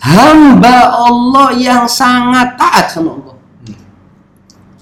hamba 0.01 0.77
Allah 0.97 1.49
yang 1.55 1.85
sangat 1.85 2.57
taat 2.57 2.89
sama 2.89 3.21
Allah. 3.21 3.37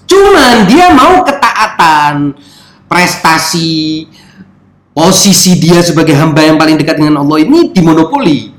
Cuman 0.09 0.65
dia 0.65 0.89
mau 0.89 1.21
ketaatan, 1.21 2.33
prestasi, 2.89 4.09
posisi 4.95 5.59
dia 5.61 5.85
sebagai 5.85 6.17
hamba 6.17 6.41
yang 6.41 6.57
paling 6.57 6.79
dekat 6.79 6.97
dengan 6.97 7.21
Allah 7.21 7.37
ini 7.45 7.69
dimonopoli. 7.69 8.57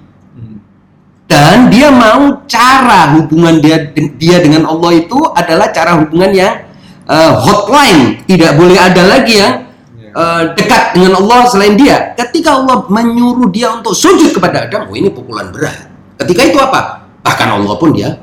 Dan 1.26 1.70
dia 1.70 1.94
mau 1.94 2.42
cara 2.50 3.14
hubungan 3.14 3.62
dia 3.62 3.90
dia 4.18 4.42
dengan 4.42 4.66
Allah 4.66 4.98
itu 4.98 5.18
adalah 5.30 5.70
cara 5.70 5.94
hubungan 5.94 6.30
yang 6.34 6.66
uh, 7.06 7.38
hotline, 7.38 8.18
tidak 8.26 8.58
boleh 8.58 8.74
ada 8.74 9.02
lagi 9.06 9.38
yang 9.38 9.62
uh, 10.10 10.50
dekat 10.58 10.90
dengan 10.98 11.22
Allah 11.22 11.46
selain 11.46 11.78
dia. 11.78 12.18
Ketika 12.18 12.58
Allah 12.58 12.82
menyuruh 12.90 13.46
dia 13.46 13.70
untuk 13.70 13.94
sujud 13.94 14.34
kepada 14.34 14.66
Adam, 14.66 14.90
oh 14.90 14.94
ini 14.98 15.06
pukulan 15.06 15.54
berat 15.54 15.89
Ketika 16.20 16.42
itu 16.44 16.58
apa? 16.60 17.08
Bahkan 17.24 17.48
Allah 17.48 17.74
pun 17.80 17.90
dia 17.96 18.20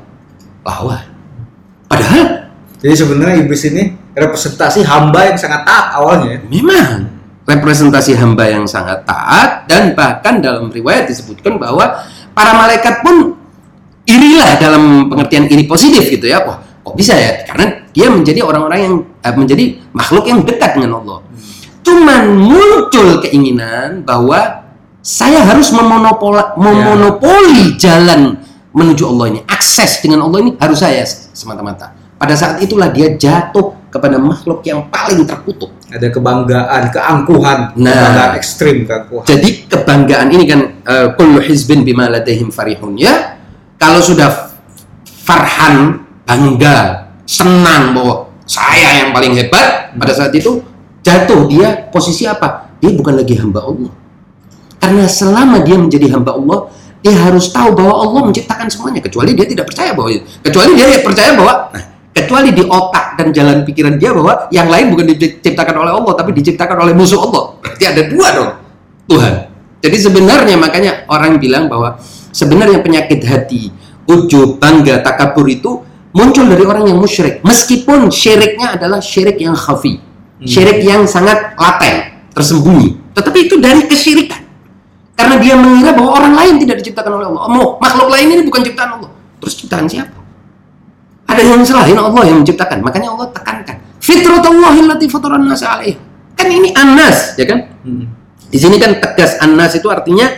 lawan. 0.62 1.02
Padahal 1.90 2.48
jadi 2.78 2.94
sebenarnya 2.94 3.42
iblis 3.42 3.66
ini 3.66 3.90
representasi 4.14 4.86
hamba 4.86 5.34
yang 5.34 5.38
sangat 5.38 5.66
taat 5.66 5.86
awalnya. 5.98 6.38
Memang 6.46 7.10
representasi 7.42 8.14
hamba 8.14 8.46
yang 8.46 8.68
sangat 8.70 9.02
taat 9.02 9.66
dan 9.66 9.98
bahkan 9.98 10.38
dalam 10.38 10.70
riwayat 10.70 11.10
disebutkan 11.10 11.58
bahwa 11.58 12.06
para 12.36 12.54
malaikat 12.54 13.02
pun 13.02 13.34
irilah 14.06 14.60
dalam 14.62 15.10
pengertian 15.10 15.50
iri 15.50 15.66
positif 15.66 16.06
gitu 16.06 16.30
ya. 16.30 16.44
Wah, 16.46 16.62
kok 16.86 16.94
bisa 16.94 17.18
ya? 17.18 17.42
Karena 17.50 17.82
dia 17.90 18.06
menjadi 18.14 18.46
orang-orang 18.46 18.78
yang 18.78 18.94
eh, 19.26 19.34
menjadi 19.34 19.64
makhluk 19.90 20.24
yang 20.30 20.46
dekat 20.46 20.78
dengan 20.78 21.02
Allah. 21.02 21.18
Cuman 21.82 22.22
muncul 22.36 23.18
keinginan 23.24 24.06
bahwa 24.06 24.67
saya 25.08 25.40
harus 25.40 25.72
memonopoli, 25.72 26.44
memonopoli 26.60 27.80
ya. 27.80 27.88
jalan 27.88 28.36
menuju 28.76 29.08
Allah 29.08 29.26
ini. 29.32 29.40
Akses 29.48 30.04
dengan 30.04 30.28
Allah 30.28 30.44
ini 30.44 30.52
harus 30.60 30.84
saya 30.84 31.00
semata-mata. 31.32 31.96
Pada 32.20 32.36
saat 32.36 32.60
itulah 32.60 32.92
dia 32.92 33.16
jatuh 33.16 33.72
ke 33.88 33.96
kepada 33.96 34.20
makhluk 34.20 34.60
yang 34.68 34.84
paling 34.92 35.24
terkutuk. 35.24 35.72
Ada 35.88 36.12
kebanggaan, 36.12 36.92
keangkuhan, 36.92 37.58
Nah. 37.80 37.88
kebanggaan 37.88 38.32
ekstrim, 38.36 38.76
keangkuhan. 38.84 39.24
Jadi 39.24 39.48
kebanggaan 39.64 40.28
ini 40.28 40.44
kan 40.44 40.60
eh, 40.84 41.08
kullu 41.16 41.40
hizbin 41.40 41.88
bima 41.88 42.12
ladaihim 42.12 42.52
farihun 42.52 43.00
ya. 43.00 43.40
Kalau 43.80 44.04
sudah 44.04 44.52
farhan, 45.24 46.04
bangga, 46.28 47.08
senang 47.24 47.96
bahwa 47.96 48.28
saya 48.44 49.00
yang 49.00 49.16
paling 49.16 49.32
hebat 49.32 49.96
pada 49.96 50.12
saat 50.12 50.36
itu 50.36 50.60
jatuh 51.00 51.48
dia 51.48 51.88
posisi 51.88 52.28
apa? 52.28 52.68
Dia 52.76 52.92
bukan 52.92 53.16
lagi 53.16 53.40
hamba 53.40 53.64
Allah. 53.64 54.07
Karena 54.78 55.04
selama 55.10 55.60
dia 55.66 55.76
menjadi 55.76 56.06
hamba 56.14 56.38
Allah, 56.38 56.58
dia 57.02 57.14
harus 57.14 57.50
tahu 57.54 57.74
bahwa 57.78 57.94
Allah 57.94 58.20
menciptakan 58.30 58.66
semuanya 58.66 58.98
kecuali 58.98 59.30
dia 59.34 59.46
tidak 59.46 59.70
percaya 59.70 59.94
bahwa 59.94 60.10
kecuali 60.42 60.70
dia 60.74 60.98
percaya 60.98 61.30
bahwa 61.38 61.54
nah, 61.70 61.84
kecuali 62.10 62.48
di 62.50 62.62
otak 62.66 63.06
dan 63.14 63.30
jalan 63.30 63.62
pikiran 63.62 63.94
dia 64.02 64.10
bahwa 64.10 64.50
yang 64.50 64.66
lain 64.66 64.90
bukan 64.90 65.06
diciptakan 65.14 65.78
oleh 65.78 65.92
Allah 65.94 66.12
tapi 66.18 66.34
diciptakan 66.34 66.76
oleh 66.82 66.94
musuh 66.98 67.22
Allah. 67.22 67.54
Berarti 67.62 67.84
ada 67.86 68.02
dua 68.10 68.28
dong 68.34 68.50
Tuhan. 69.06 69.34
Jadi 69.78 69.96
sebenarnya 69.98 70.56
makanya 70.58 71.06
orang 71.06 71.38
bilang 71.38 71.70
bahwa 71.70 72.02
sebenarnya 72.34 72.82
penyakit 72.82 73.22
hati, 73.22 73.70
ujub, 74.10 74.58
bangga, 74.58 74.98
takabur 75.06 75.46
itu 75.46 75.86
muncul 76.10 76.50
dari 76.50 76.66
orang 76.66 76.90
yang 76.90 76.98
musyrik. 76.98 77.38
Meskipun 77.46 78.10
syiriknya 78.10 78.74
adalah 78.74 78.98
syirik 78.98 79.38
yang 79.38 79.54
khafi. 79.54 80.02
Syirik 80.42 80.82
yang 80.82 81.06
sangat 81.06 81.54
laten, 81.54 82.26
tersembunyi. 82.34 83.14
Tetapi 83.14 83.38
itu 83.46 83.58
dari 83.62 83.86
kesyirikan. 83.86 84.47
Karena 85.18 85.34
dia 85.42 85.58
mengira 85.58 85.90
bahwa 85.98 86.14
orang 86.14 86.34
lain 86.38 86.54
tidak 86.62 86.78
diciptakan 86.78 87.18
oleh 87.18 87.26
Allah. 87.26 87.42
Oh, 87.50 87.74
makhluk 87.82 88.06
lain 88.06 88.38
ini 88.38 88.42
bukan 88.46 88.62
ciptaan 88.62 89.02
Allah. 89.02 89.10
Terus 89.42 89.54
ciptaan 89.58 89.90
siapa? 89.90 90.14
Ada 91.26 91.42
yang 91.42 91.66
selain 91.66 91.98
Allah 91.98 92.22
yang 92.22 92.38
menciptakan. 92.40 92.78
Makanya 92.86 93.18
Allah 93.18 93.26
tekankan. 93.34 93.76
Fitratullahi 93.98 94.78
allati 94.86 95.10
fataran 95.10 95.42
nas 95.42 95.66
alaiha. 95.66 95.98
Kan 96.38 96.46
ini 96.54 96.70
anas, 96.70 97.34
ya 97.34 97.50
kan? 97.50 97.66
Hmm. 97.82 98.06
Di 98.46 98.56
sini 98.62 98.78
kan 98.78 98.94
tegas 99.02 99.36
anas 99.42 99.74
itu 99.74 99.90
artinya 99.90 100.30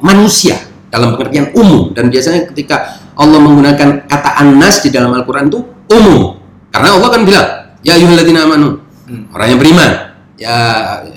manusia 0.00 0.54
dalam 0.88 1.18
pengertian 1.18 1.50
umum 1.58 1.90
dan 1.92 2.08
biasanya 2.08 2.46
ketika 2.48 3.02
Allah 3.18 3.42
menggunakan 3.42 4.06
kata 4.06 4.30
anas 4.38 4.80
di 4.86 4.88
dalam 4.94 5.10
Al-Qur'an 5.18 5.50
itu 5.50 5.60
umum. 5.90 6.38
Karena 6.70 6.94
Allah 6.96 7.10
kan 7.10 7.26
bilang, 7.26 7.48
ya 7.82 7.98
ayyuhalladzina 7.98 8.46
amanu, 8.46 8.78
Hmm. 9.02 9.26
orang 9.34 9.46
yang 9.50 9.58
beriman. 9.58 9.90
Ya 10.38 10.54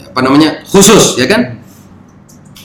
apa 0.09 0.19
namanya? 0.25 0.65
khusus, 0.67 1.15
ya 1.21 1.29
kan? 1.29 1.61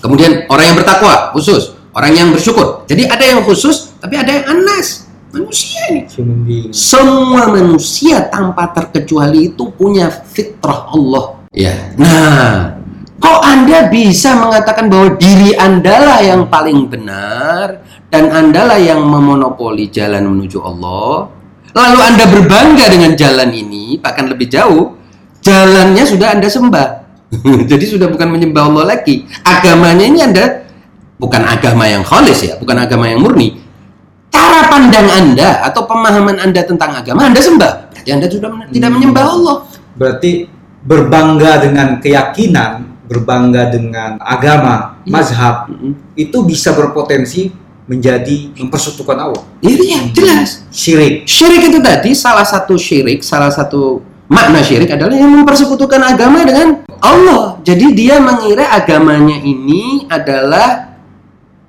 Kemudian 0.01 0.49
orang 0.49 0.73
yang 0.73 0.77
bertakwa 0.81 1.31
khusus, 1.37 1.77
orang 1.93 2.13
yang 2.17 2.29
bersyukur. 2.33 2.89
Jadi 2.89 3.05
ada 3.05 3.25
yang 3.25 3.41
khusus, 3.45 3.93
tapi 4.01 4.17
ada 4.17 4.33
yang 4.33 4.47
anas. 4.49 5.07
Manusia 5.31 5.79
ini. 5.95 6.75
Semua 6.75 7.47
manusia 7.55 8.27
tanpa 8.27 8.67
terkecuali 8.75 9.55
itu 9.55 9.71
punya 9.71 10.11
fitrah 10.11 10.91
Allah. 10.91 11.39
Ya. 11.55 11.95
Nah, 11.95 12.75
kok 13.23 13.41
Anda 13.47 13.87
bisa 13.87 14.35
mengatakan 14.35 14.91
bahwa 14.91 15.15
diri 15.15 15.55
Anda 15.55 15.95
lah 16.03 16.19
yang 16.19 16.51
paling 16.51 16.91
benar 16.91 17.79
dan 18.11 18.27
Anda 18.35 18.75
lah 18.75 18.79
yang 18.83 19.07
memonopoli 19.07 19.87
jalan 19.87 20.27
menuju 20.35 20.59
Allah? 20.67 21.31
Lalu 21.71 21.99
Anda 22.03 22.25
berbangga 22.27 22.91
dengan 22.91 23.15
jalan 23.15 23.55
ini, 23.55 24.03
bahkan 24.03 24.27
lebih 24.27 24.51
jauh, 24.51 24.99
jalannya 25.47 26.03
sudah 26.03 26.35
Anda 26.35 26.51
sembah. 26.51 27.00
Jadi 27.71 27.85
sudah 27.87 28.11
bukan 28.11 28.29
menyembah 28.31 28.67
Allah 28.67 28.85
lagi. 28.97 29.27
Agamanya 29.47 30.05
ini 30.05 30.19
Anda 30.21 30.67
bukan 31.17 31.43
agama 31.47 31.87
yang 31.87 32.03
khalis 32.03 32.43
ya, 32.43 32.55
bukan 32.59 32.77
agama 32.81 33.07
yang 33.07 33.23
murni. 33.23 33.61
Cara 34.31 34.71
pandang 34.71 35.07
Anda 35.11 35.63
atau 35.67 35.87
pemahaman 35.87 36.39
Anda 36.39 36.63
tentang 36.63 36.95
agama 36.95 37.27
Anda 37.27 37.43
sembah. 37.43 37.73
Berarti 37.95 38.11
Anda 38.11 38.27
sudah 38.31 38.51
men- 38.51 38.71
tidak 38.71 38.91
menyembah 38.95 39.25
Allah. 39.27 39.57
Berarti 39.95 40.47
berbangga 40.81 41.61
dengan 41.61 41.99
keyakinan, 42.01 43.05
berbangga 43.11 43.69
dengan 43.69 44.17
agama, 44.23 44.97
Iya. 45.05 45.11
mazhab, 45.13 45.57
Mm-mm. 45.69 45.93
itu 46.17 46.39
bisa 46.47 46.73
berpotensi 46.73 47.53
menjadi 47.91 48.55
mempersekutukan 48.55 49.19
Allah. 49.19 49.43
Iya, 49.61 50.15
jelas. 50.15 50.63
Syirik. 50.71 51.27
Syirik 51.27 51.75
itu 51.75 51.79
tadi 51.83 52.15
salah 52.15 52.47
satu 52.47 52.79
syirik, 52.79 53.21
salah 53.27 53.51
satu 53.51 53.99
makna 54.31 54.63
syirik 54.63 54.95
adalah 54.95 55.13
yang 55.19 55.43
mempersekutukan 55.43 56.01
agama 56.01 56.47
dengan 56.47 56.87
Allah. 57.03 57.59
Jadi 57.67 57.93
dia 57.93 58.23
mengira 58.23 58.71
agamanya 58.71 59.37
ini 59.43 60.07
adalah 60.07 60.95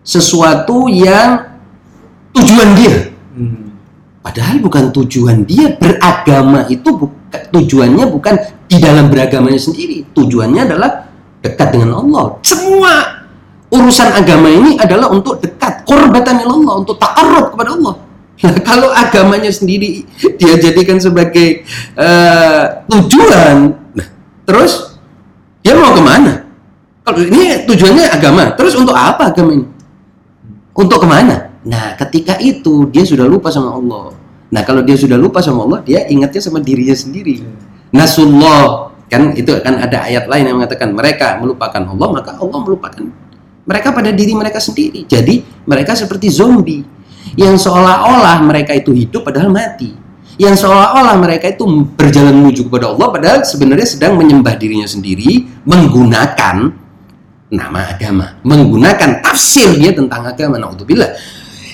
sesuatu 0.06 0.86
yang 0.86 1.42
tujuan 2.38 2.70
dia. 2.78 2.96
Hmm. 3.34 3.74
Padahal 4.22 4.62
bukan 4.62 4.94
tujuan 4.94 5.42
dia 5.50 5.74
beragama 5.74 6.70
itu 6.70 6.94
bukan 6.94 7.42
tujuannya 7.50 8.06
bukan 8.06 8.38
di 8.70 8.78
dalam 8.78 9.10
beragamanya 9.10 9.58
sendiri. 9.58 10.06
Tujuannya 10.14 10.62
adalah 10.62 11.10
dekat 11.42 11.74
dengan 11.74 11.98
Allah. 11.98 12.38
Semua 12.46 13.26
urusan 13.74 14.10
agama 14.14 14.48
ini 14.52 14.78
adalah 14.78 15.10
untuk 15.10 15.42
dekat, 15.42 15.82
korbatan 15.90 16.46
Allah, 16.46 16.74
untuk 16.78 17.02
takarrub 17.02 17.58
kepada 17.58 17.74
Allah. 17.74 17.96
Nah, 18.42 18.58
kalau 18.66 18.90
agamanya 18.90 19.54
sendiri 19.54 20.08
dia 20.40 20.58
jadikan 20.58 20.98
sebagai 20.98 21.62
eh, 21.94 22.64
tujuan, 22.90 23.76
nah, 23.94 24.08
terus 24.48 24.98
dia 25.62 25.78
mau 25.78 25.94
ke 25.94 26.02
mana? 26.02 26.50
Kalau 27.06 27.22
ini 27.22 27.66
tujuannya 27.70 28.06
agama, 28.10 28.54
terus 28.58 28.74
untuk 28.74 28.98
apa 28.98 29.30
agama 29.30 29.62
ini? 29.62 29.68
Untuk 30.74 30.98
ke 31.02 31.08
mana? 31.10 31.54
Nah, 31.62 31.94
ketika 31.98 32.42
itu 32.42 32.90
dia 32.90 33.06
sudah 33.06 33.30
lupa 33.30 33.54
sama 33.54 33.78
Allah. 33.78 34.18
Nah, 34.52 34.62
kalau 34.66 34.82
dia 34.82 34.98
sudah 34.98 35.16
lupa 35.16 35.40
sama 35.40 35.64
Allah, 35.70 35.80
dia 35.86 36.10
ingatnya 36.10 36.42
sama 36.42 36.58
dirinya 36.58 36.98
sendiri. 36.98 37.46
Nasullah 37.94 38.90
kan 39.12 39.36
itu 39.36 39.52
kan 39.60 39.76
ada 39.76 40.08
ayat 40.08 40.26
lain 40.26 40.48
yang 40.48 40.56
mengatakan 40.56 40.96
mereka 40.96 41.36
melupakan 41.36 41.84
Allah 41.84 42.08
maka 42.16 42.32
Allah 42.40 42.60
melupakan 42.64 43.04
mereka 43.68 43.92
pada 43.92 44.10
diri 44.16 44.34
mereka 44.34 44.58
sendiri. 44.64 45.04
Jadi 45.04 45.44
mereka 45.68 45.94
seperti 45.94 46.32
zombie 46.32 46.82
yang 47.40 47.56
seolah-olah 47.56 48.44
mereka 48.44 48.76
itu 48.76 48.92
hidup 48.92 49.28
padahal 49.28 49.52
mati. 49.52 49.94
Yang 50.40 50.66
seolah-olah 50.66 51.16
mereka 51.22 51.54
itu 51.54 51.68
berjalan 51.94 52.42
menuju 52.42 52.66
kepada 52.72 52.90
Allah 52.90 53.08
padahal 53.14 53.40
sebenarnya 53.46 53.88
sedang 53.88 54.18
menyembah 54.18 54.58
dirinya 54.58 54.90
sendiri 54.90 55.46
menggunakan 55.68 56.74
nama 57.52 57.80
agama, 57.92 58.40
menggunakan 58.42 59.22
tafsir 59.22 59.76
dia 59.76 59.92
tentang 59.92 60.24
agama. 60.24 60.58
Naudzubillah. 60.58 61.14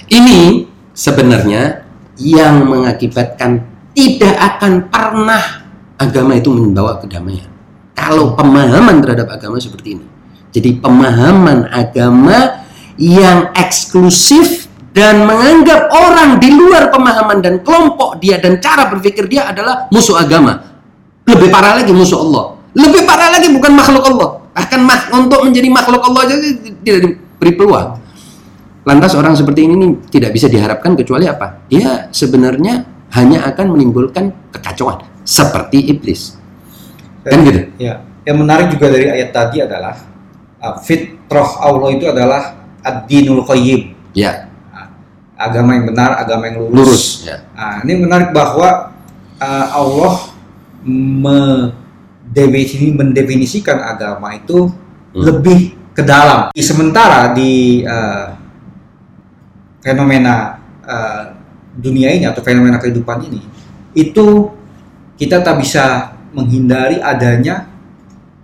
Ini 0.10 0.66
sebenarnya 0.92 1.86
yang 2.18 2.66
mengakibatkan 2.66 3.62
tidak 3.94 4.36
akan 4.36 4.90
pernah 4.90 5.44
agama 5.98 6.38
itu 6.38 6.50
membawa 6.54 6.98
kedamaian. 7.02 7.50
Kalau 7.98 8.38
pemahaman 8.38 9.02
terhadap 9.02 9.30
agama 9.34 9.58
seperti 9.58 9.98
ini. 9.98 10.06
Jadi 10.54 10.80
pemahaman 10.82 11.70
agama 11.70 12.66
yang 12.98 13.54
eksklusif 13.54 14.67
dan 14.96 15.28
menganggap 15.28 15.92
orang 15.94 16.42
di 16.42 16.50
luar 16.52 16.90
pemahaman 16.90 17.40
dan 17.44 17.62
kelompok 17.62 18.18
dia 18.18 18.42
dan 18.42 18.58
cara 18.58 18.90
berpikir 18.90 19.30
dia 19.30 19.48
adalah 19.50 19.92
musuh 19.94 20.18
agama. 20.18 20.64
Lebih 21.28 21.52
parah 21.52 21.84
lagi 21.84 21.92
musuh 21.92 22.24
Allah. 22.24 22.56
Lebih 22.74 23.04
parah 23.04 23.30
lagi 23.36 23.52
bukan 23.52 23.72
makhluk 23.76 24.04
Allah. 24.16 24.30
Bahkan 24.58 24.80
mak- 24.82 25.10
untuk 25.14 25.46
menjadi 25.46 25.70
makhluk 25.70 26.02
Allah 26.02 26.22
aja 26.26 26.36
tidak 26.82 27.00
diberi 27.04 27.52
peluang. 27.54 27.88
Lantas 28.88 29.14
orang 29.20 29.36
seperti 29.36 29.68
ini 29.68 29.76
nih 29.76 29.92
tidak 30.08 30.32
bisa 30.32 30.48
diharapkan 30.48 30.96
kecuali 30.96 31.28
apa? 31.28 31.68
Dia 31.68 32.08
sebenarnya 32.10 32.88
hanya 33.20 33.44
akan 33.52 33.76
menimbulkan 33.76 34.32
kekacauan 34.56 35.04
seperti 35.28 35.92
iblis. 35.92 36.40
Kan 37.28 37.44
gitu? 37.44 37.68
Ya. 37.78 38.08
Yang 38.24 38.38
menarik 38.44 38.68
juga 38.72 38.88
dari 38.92 39.08
ayat 39.12 39.30
tadi 39.36 39.64
adalah 39.64 39.96
uh, 40.64 40.76
fitrah 40.80 41.64
Allah 41.64 41.90
itu 41.96 42.08
adalah 42.08 42.56
ad-dinul 42.84 43.44
qayyim. 43.44 43.96
Ya, 44.16 44.47
Agama 45.38 45.78
yang 45.78 45.86
benar, 45.86 46.18
agama 46.18 46.50
yang 46.50 46.66
lurus. 46.66 46.74
lurus. 46.74 47.30
Ya. 47.30 47.46
Nah, 47.54 47.86
ini 47.86 47.94
menarik 48.02 48.34
bahwa 48.34 48.90
uh, 49.38 49.66
Allah 49.70 50.34
mendefinisi, 50.84 52.90
mendefinisikan 52.94 53.78
agama 53.86 54.34
itu 54.34 54.74
Hmm. 55.18 55.24
lebih 55.24 55.74
ke 55.98 56.06
dalam. 56.06 56.54
Sementara 56.54 57.34
di 57.34 57.82
uh, 57.82 58.38
fenomena 59.82 60.62
uh, 60.86 61.34
dunia 61.74 62.14
ini 62.14 62.30
atau 62.30 62.46
fenomena 62.46 62.78
kehidupan 62.78 63.26
ini, 63.26 63.42
itu 63.98 64.54
kita 65.18 65.42
tak 65.42 65.58
bisa 65.58 66.14
menghindari 66.38 67.02
adanya 67.02 67.66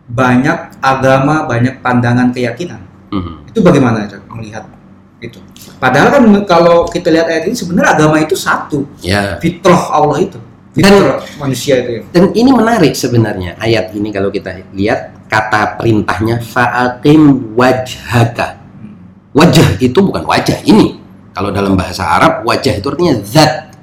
banyak 0.10 0.82
agama, 0.82 1.46
banyak 1.46 1.78
pandangan 1.86 2.34
keyakinan. 2.34 2.82
Mhm. 3.14 3.54
Itu 3.54 3.62
bagaimana 3.62 4.10
melihat 4.34 4.66
itu? 5.24 5.40
Padahal 5.80 6.12
kan 6.12 6.24
kalau 6.44 6.84
kita 6.88 7.08
lihat 7.12 7.28
ayat 7.32 7.44
ini 7.48 7.56
sebenarnya 7.56 7.96
agama 7.96 8.20
itu 8.20 8.36
satu, 8.36 8.84
Ya. 9.00 9.40
fitrah 9.40 9.90
Allah 9.96 10.20
itu, 10.28 10.40
fitrah 10.76 11.24
manusia 11.40 11.80
itu. 11.80 11.90
ya. 11.98 12.02
Dan 12.12 12.36
ini 12.36 12.52
menarik 12.52 12.94
sebenarnya 12.94 13.56
ayat 13.58 13.96
ini 13.96 14.12
kalau 14.12 14.28
kita 14.28 14.68
lihat 14.76 15.28
kata 15.32 15.80
perintahnya 15.80 16.44
fa'atim 16.44 17.56
wajhaka. 17.58 18.60
Wajah 19.34 19.82
itu 19.82 19.98
bukan 19.98 20.24
wajah 20.30 20.62
ini. 20.68 21.02
Kalau 21.34 21.50
dalam 21.50 21.74
bahasa 21.74 22.06
Arab 22.06 22.46
wajah 22.46 22.78
itu 22.78 22.86
artinya 22.86 23.18
zat, 23.26 23.74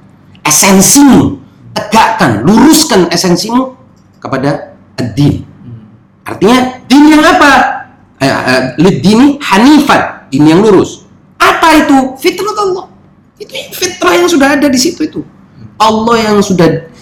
esensimu. 0.46 1.42
tegakkan, 1.70 2.42
luruskan 2.42 3.06
esensimu 3.14 3.78
kepada 4.18 4.74
ad-din. 4.98 5.46
Artinya 6.26 6.82
din 6.90 7.14
yang 7.14 7.22
apa? 7.22 7.52
Eh, 8.18 8.26
eh, 8.26 8.62
dini 8.98 9.38
hanifan, 9.38 10.26
din 10.34 10.50
yang 10.50 10.60
lurus. 10.66 11.06
Apa 11.40 11.68
itu? 11.80 11.96
Fitrah 12.20 12.54
Allah. 12.60 12.86
Itu 13.40 13.56
fitrah 13.72 14.14
yang 14.20 14.28
sudah 14.28 14.48
ada 14.60 14.68
di 14.68 14.76
situ 14.76 15.00
itu. 15.08 15.20
Allah 15.80 16.30
yang 16.30 16.38
sudah 16.44 16.92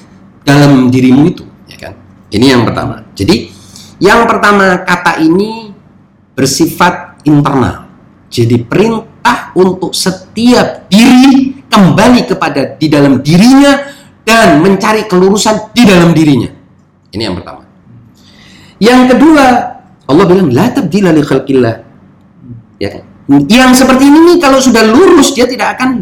dalam 0.46 0.86
dirimu 0.86 1.26
itu, 1.26 1.42
ya 1.66 1.76
kan? 1.76 1.98
Ini 2.30 2.54
yang 2.54 2.62
pertama. 2.62 3.02
Jadi 3.18 3.50
yang 3.98 4.22
pertama 4.30 4.86
kata 4.86 5.18
ini 5.18 5.74
bersifat 6.38 7.26
internal. 7.26 7.90
Jadi 8.30 8.62
perintah 8.62 9.50
untuk 9.58 9.90
setiap 9.96 10.86
diri 10.86 11.58
kembali 11.66 12.20
kepada 12.30 12.78
di 12.78 12.86
dalam 12.86 13.18
dirinya 13.18 13.82
dan 14.22 14.62
mencari 14.62 15.10
kelurusan 15.10 15.74
di 15.74 15.82
dalam 15.82 16.14
dirinya. 16.14 16.52
Ini 17.10 17.22
yang 17.26 17.36
pertama. 17.40 17.64
Yang 18.78 19.16
kedua, 19.16 19.44
Allah 20.06 20.24
bilang 20.28 20.54
la 20.54 20.70
tabdila 20.70 21.10
li 21.10 21.22
khalqillah. 21.24 21.74
Ya 22.78 22.88
kan? 22.94 23.07
Yang 23.28 23.84
seperti 23.84 24.08
ini 24.08 24.18
nih 24.24 24.36
kalau 24.40 24.56
sudah 24.56 24.80
lurus 24.88 25.36
dia 25.36 25.44
tidak 25.44 25.76
akan 25.76 26.00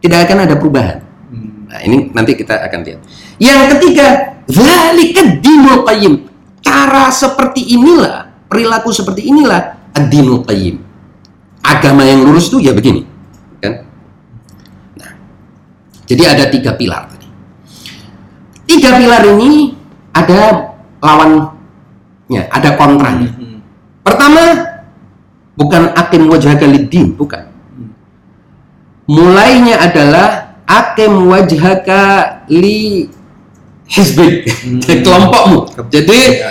tidak 0.00 0.24
akan 0.24 0.36
ada 0.48 0.54
perubahan. 0.56 0.98
Hmm. 1.28 1.68
Nah, 1.68 1.80
ini 1.84 2.08
nanti 2.16 2.32
kita 2.32 2.56
akan 2.64 2.80
lihat. 2.80 3.00
Yang 3.36 3.60
ketiga, 3.76 4.06
zalika 4.48 5.22
dinul 5.44 5.84
qayyim. 5.84 6.14
Cara 6.64 7.12
seperti 7.12 7.62
inilah, 7.76 8.48
perilaku 8.48 8.88
seperti 8.90 9.28
inilah 9.28 9.92
ad-dinul 9.92 10.42
qayyim. 10.48 10.80
Agama 11.60 12.06
yang 12.06 12.24
lurus 12.24 12.48
itu 12.48 12.62
ya 12.62 12.72
begini, 12.72 13.02
kan? 13.58 13.82
Nah, 14.96 15.12
jadi 16.06 16.22
ada 16.30 16.44
tiga 16.48 16.78
pilar 16.78 17.10
tadi. 17.10 17.26
Tiga 18.70 18.96
pilar 18.96 19.22
ini 19.34 19.74
ada 20.14 20.72
lawannya, 21.02 22.42
ada 22.48 22.70
kontranya. 22.78 23.30
Hmm. 23.34 23.58
Pertama, 24.06 24.42
bukan 25.56 25.92
akim 25.96 26.28
wajhaka 26.28 26.64
lid-din, 26.68 27.16
bukan. 27.16 27.48
Mulainya 29.06 29.80
adalah 29.80 30.46
akim 30.66 31.30
wajhaka 31.30 32.02
li 32.50 33.06
hizbik 33.86 34.50
Hmm. 34.66 34.82
kelompokmu 35.06 35.58
jadi 35.94 36.18
Ya. 36.42 36.50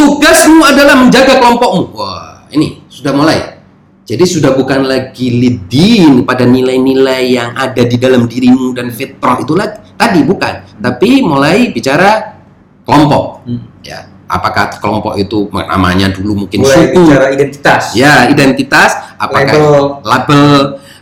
tugasmu 0.00 0.64
adalah 0.64 0.96
menjaga 0.96 1.36
kelompokmu 1.36 1.92
wah 1.92 2.48
ini 2.48 2.80
sudah 2.88 3.12
mulai 3.12 3.60
jadi 4.08 4.24
sudah 4.24 4.56
bukan 4.56 4.88
lagi 4.88 5.28
lidin 5.36 6.24
pada 6.24 6.48
nilai-nilai 6.48 7.36
yang 7.36 7.52
ada 7.52 7.82
di 7.84 8.00
dalam 8.00 8.24
dirimu 8.24 8.72
dan 8.72 8.88
fitrah 8.88 9.36
itu 9.44 9.52
lagi 9.52 9.84
tadi 10.00 10.24
bukan 10.24 10.80
tapi 10.80 11.20
mulai 11.20 11.68
bicara 11.76 12.40
kelompok 12.88 13.44
Hmm. 13.44 13.60
Apakah 14.26 14.74
kelompok 14.82 15.14
itu 15.16 15.46
namanya 15.54 16.10
dulu 16.10 16.46
mungkin 16.46 16.62
Mulai 16.66 16.90
suku? 16.90 17.00
bicara 17.06 17.26
identitas. 17.30 17.82
ya 17.94 18.26
identitas. 18.26 18.90
Apakah 19.16 19.54
Label. 19.54 19.76
label 20.02 20.44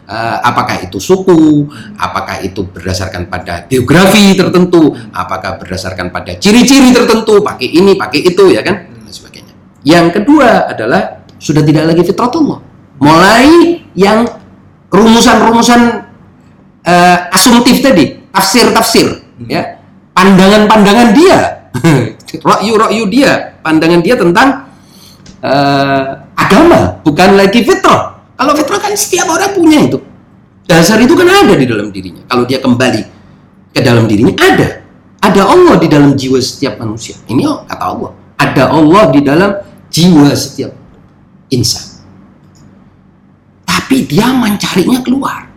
eh, 0.07 0.37
apakah 0.45 0.77
itu 0.85 0.99
suku? 1.01 1.65
Apakah 1.97 2.45
itu 2.45 2.63
berdasarkan 2.69 3.27
pada 3.33 3.65
geografi 3.67 4.37
tertentu? 4.37 4.93
Apakah 5.11 5.57
berdasarkan 5.59 6.13
pada 6.13 6.37
ciri-ciri 6.37 6.93
tertentu? 6.93 7.41
Pakai 7.41 7.69
ini 7.73 7.97
pakai 7.97 8.21
itu 8.23 8.53
ya 8.53 8.61
kan? 8.61 8.87
Dan 8.93 9.11
sebagainya. 9.11 9.55
Yang 9.83 10.21
kedua 10.21 10.69
adalah 10.69 11.25
sudah 11.41 11.65
tidak 11.65 11.93
lagi 11.93 12.03
fitratullah. 12.05 12.61
Mulai 13.01 13.81
yang 13.97 14.29
rumusan-rumusan 14.93 15.81
eh, 16.85 17.19
asumtif 17.35 17.81
tadi 17.83 18.21
tafsir-tafsir 18.31 19.07
ya. 19.49 19.81
Pandangan-pandangan 20.15 21.09
dia 21.11 21.39
rakyu-rakyu 22.41 23.05
dia 23.13 23.59
pandangan 23.63 24.01
dia 24.01 24.15
tentang 24.19 24.49
eh, 25.45 26.03
agama, 26.35 26.99
bukan 27.05 27.39
lagi 27.39 27.63
fitrah. 27.63 28.19
Kalau 28.35 28.53
fitrah 28.59 28.81
kan 28.83 28.93
setiap 28.99 29.31
orang 29.31 29.53
punya 29.55 29.79
itu. 29.85 29.99
Dasar 30.65 30.97
itu 30.99 31.13
kan 31.13 31.29
ada 31.29 31.55
di 31.55 31.69
dalam 31.69 31.93
dirinya. 31.93 32.25
Kalau 32.25 32.49
dia 32.49 32.59
kembali 32.59 33.03
ke 33.71 33.81
dalam 33.85 34.09
dirinya 34.09 34.35
ada. 34.41 34.69
Ada 35.25 35.43
Allah 35.45 35.75
di 35.81 35.89
dalam 35.89 36.13
jiwa 36.17 36.41
setiap 36.41 36.81
manusia. 36.81 37.17
Ini 37.29 37.43
oh, 37.49 37.65
kata 37.65 37.85
Allah. 37.85 38.11
Ada 38.41 38.65
Allah 38.73 39.05
di 39.13 39.21
dalam 39.25 39.51
jiwa 39.89 40.29
setiap 40.33 40.73
insan. 41.53 42.05
Tapi 43.65 44.05
dia 44.09 44.29
mencarinya 44.33 45.01
keluar. 45.05 45.49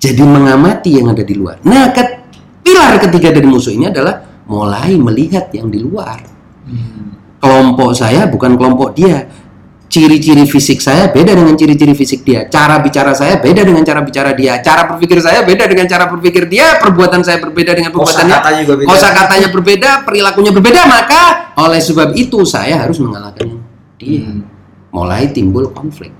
Jadi 0.00 0.22
mengamati 0.24 0.96
yang 0.96 1.12
ada 1.12 1.20
di 1.20 1.34
luar. 1.36 1.60
Nah, 1.66 1.92
ket- 1.92 2.24
pilar 2.64 2.96
ketiga 3.02 3.34
dari 3.34 3.46
musuh 3.46 3.74
ini 3.74 3.90
adalah 3.90 4.29
mulai 4.50 4.98
melihat 4.98 5.46
yang 5.54 5.70
di 5.70 5.78
luar 5.78 6.18
Hmm. 6.66 7.14
kelompok 7.38 7.94
saya 7.94 8.26
bukan 8.26 8.58
kelompok 8.58 8.92
dia. 8.98 9.26
Ciri-ciri 9.90 10.46
fisik 10.46 10.78
saya 10.78 11.10
beda 11.10 11.34
dengan 11.34 11.58
ciri-ciri 11.58 11.98
fisik 11.98 12.22
dia. 12.22 12.46
Cara 12.46 12.78
bicara 12.78 13.10
saya 13.10 13.42
beda 13.42 13.66
dengan 13.66 13.82
cara 13.82 13.98
bicara 14.06 14.30
dia. 14.38 14.62
Cara 14.62 14.86
berpikir 14.86 15.18
saya 15.18 15.42
beda 15.42 15.66
dengan 15.66 15.90
cara 15.90 16.06
berpikir 16.06 16.46
dia. 16.46 16.78
Perbuatan 16.78 17.26
saya 17.26 17.42
berbeda 17.42 17.74
dengan 17.74 17.90
perbuatannya. 17.90 18.38
Kosakatanya 18.38 18.60
juga 18.62 18.74
beda. 18.78 18.86
Kosa 18.86 19.08
katanya 19.10 19.48
berbeda, 19.50 19.90
perilakunya 20.06 20.50
berbeda. 20.54 20.80
Maka 20.86 21.22
oleh 21.58 21.82
sebab 21.82 22.14
itu 22.14 22.38
saya 22.46 22.86
harus 22.86 23.02
mengalahkan 23.02 23.50
dia. 23.98 24.30
Hmm. 24.30 24.46
Mulai 24.94 25.34
timbul 25.34 25.74
konflik. 25.74 26.14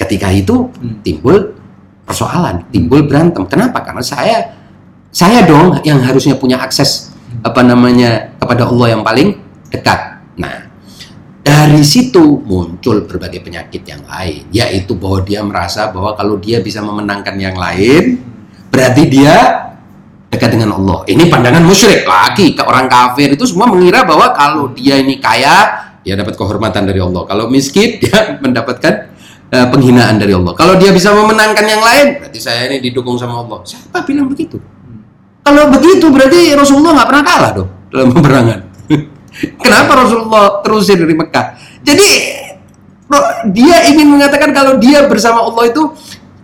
Ketika 0.00 0.32
itu 0.32 0.72
Hmm. 0.80 1.04
timbul 1.04 1.52
persoalan, 2.08 2.64
timbul 2.72 3.04
berantem. 3.04 3.44
Kenapa? 3.44 3.84
Karena 3.84 4.00
saya 4.00 4.56
saya 5.08 5.44
dong 5.48 5.80
yang 5.88 6.04
harusnya 6.04 6.36
punya 6.36 6.60
akses 6.60 7.16
apa 7.40 7.64
namanya 7.64 8.34
kepada 8.36 8.68
Allah 8.68 8.86
yang 8.92 9.02
paling 9.04 9.40
dekat. 9.72 10.20
Nah, 10.36 10.68
dari 11.40 11.80
situ 11.80 12.44
muncul 12.44 13.08
berbagai 13.08 13.40
penyakit 13.40 13.82
yang 13.88 14.04
lain, 14.04 14.44
yaitu 14.52 14.92
bahwa 14.92 15.24
dia 15.24 15.40
merasa 15.40 15.88
bahwa 15.88 16.12
kalau 16.12 16.36
dia 16.36 16.60
bisa 16.60 16.84
memenangkan 16.84 17.36
yang 17.40 17.56
lain, 17.56 18.20
berarti 18.68 19.02
dia 19.08 19.68
dekat 20.28 20.52
dengan 20.52 20.76
Allah. 20.76 21.08
Ini 21.08 21.24
pandangan 21.32 21.64
musyrik 21.64 22.04
lagi 22.04 22.52
ke 22.52 22.60
orang 22.60 22.86
kafir 22.86 23.32
itu 23.32 23.48
semua 23.48 23.64
mengira 23.64 24.04
bahwa 24.04 24.28
kalau 24.36 24.68
dia 24.76 25.00
ini 25.00 25.16
kaya, 25.16 25.88
dia 26.04 26.14
dapat 26.20 26.36
kehormatan 26.36 26.84
dari 26.84 27.00
Allah. 27.00 27.24
Kalau 27.24 27.48
miskin, 27.48 27.96
dia 27.96 28.32
mendapatkan 28.44 29.08
eh, 29.48 29.66
penghinaan 29.72 30.20
dari 30.20 30.36
Allah. 30.36 30.52
Kalau 30.52 30.76
dia 30.76 30.92
bisa 30.92 31.16
memenangkan 31.16 31.64
yang 31.64 31.80
lain, 31.80 32.06
berarti 32.20 32.40
saya 32.44 32.68
ini 32.68 32.84
didukung 32.84 33.16
sama 33.16 33.40
Allah. 33.40 33.64
Siapa 33.64 34.04
bilang 34.04 34.28
begitu? 34.28 34.60
Kalau 35.48 35.64
begitu 35.72 36.12
berarti 36.12 36.52
Rasulullah 36.52 36.92
nggak 37.00 37.08
pernah 37.08 37.24
kalah 37.24 37.50
dong 37.56 37.70
dalam 37.88 38.08
peperangan. 38.12 38.58
Kenapa 39.64 39.92
Rasulullah 40.04 40.60
terusir 40.60 41.00
dari 41.00 41.16
Mekah? 41.16 41.46
Jadi 41.80 42.08
dia 43.56 43.88
ingin 43.88 44.12
mengatakan 44.12 44.52
kalau 44.52 44.76
dia 44.76 45.08
bersama 45.08 45.40
Allah 45.40 45.72
itu 45.72 45.88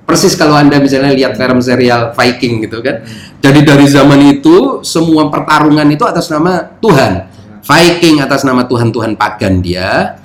persis 0.09 0.33
kalau 0.33 0.57
anda 0.57 0.81
misalnya 0.81 1.13
lihat 1.13 1.37
film 1.37 1.61
serial 1.61 2.17
Viking 2.17 2.65
gitu 2.65 2.81
kan. 2.81 3.05
Jadi 3.45 3.61
dari 3.61 3.85
zaman 3.85 4.41
itu 4.41 4.81
semua 4.81 5.29
pertarungan 5.29 5.85
itu 5.93 6.09
atas 6.09 6.33
nama 6.33 6.65
Tuhan. 6.81 7.29
Viking 7.61 8.25
atas 8.25 8.41
nama 8.49 8.65
Tuhan-Tuhan 8.65 9.21
pagan 9.21 9.61
dia. 9.61 10.17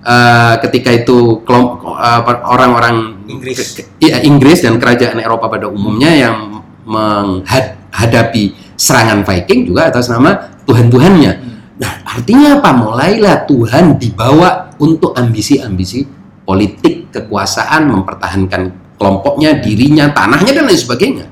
Eh, 0.00 0.54
ketika 0.68 0.92
itu 0.92 1.40
kelompok 1.48 1.96
eh, 1.96 2.20
orang-orang 2.44 3.24
Inggris. 3.32 3.80
Iya, 3.96 4.24
Inggris 4.28 4.60
dan 4.60 4.76
kerajaan 4.76 5.24
Eropa 5.24 5.48
pada 5.48 5.72
umumnya 5.72 6.12
yang 6.12 6.59
menghadapi 6.90 8.74
serangan 8.74 9.22
Viking 9.22 9.70
juga 9.70 9.86
atas 9.86 10.10
nama 10.10 10.58
Tuhan-Tuhannya. 10.66 11.32
Nah, 11.78 11.92
artinya 12.04 12.58
apa? 12.58 12.74
Mulailah 12.74 13.46
Tuhan 13.46 13.96
dibawa 13.96 14.74
untuk 14.82 15.14
ambisi-ambisi 15.14 16.04
politik, 16.42 17.14
kekuasaan, 17.14 17.86
mempertahankan 17.88 18.94
kelompoknya, 18.98 19.62
dirinya, 19.62 20.10
tanahnya 20.10 20.50
dan 20.50 20.66
lain 20.66 20.76
sebagainya. 20.76 21.26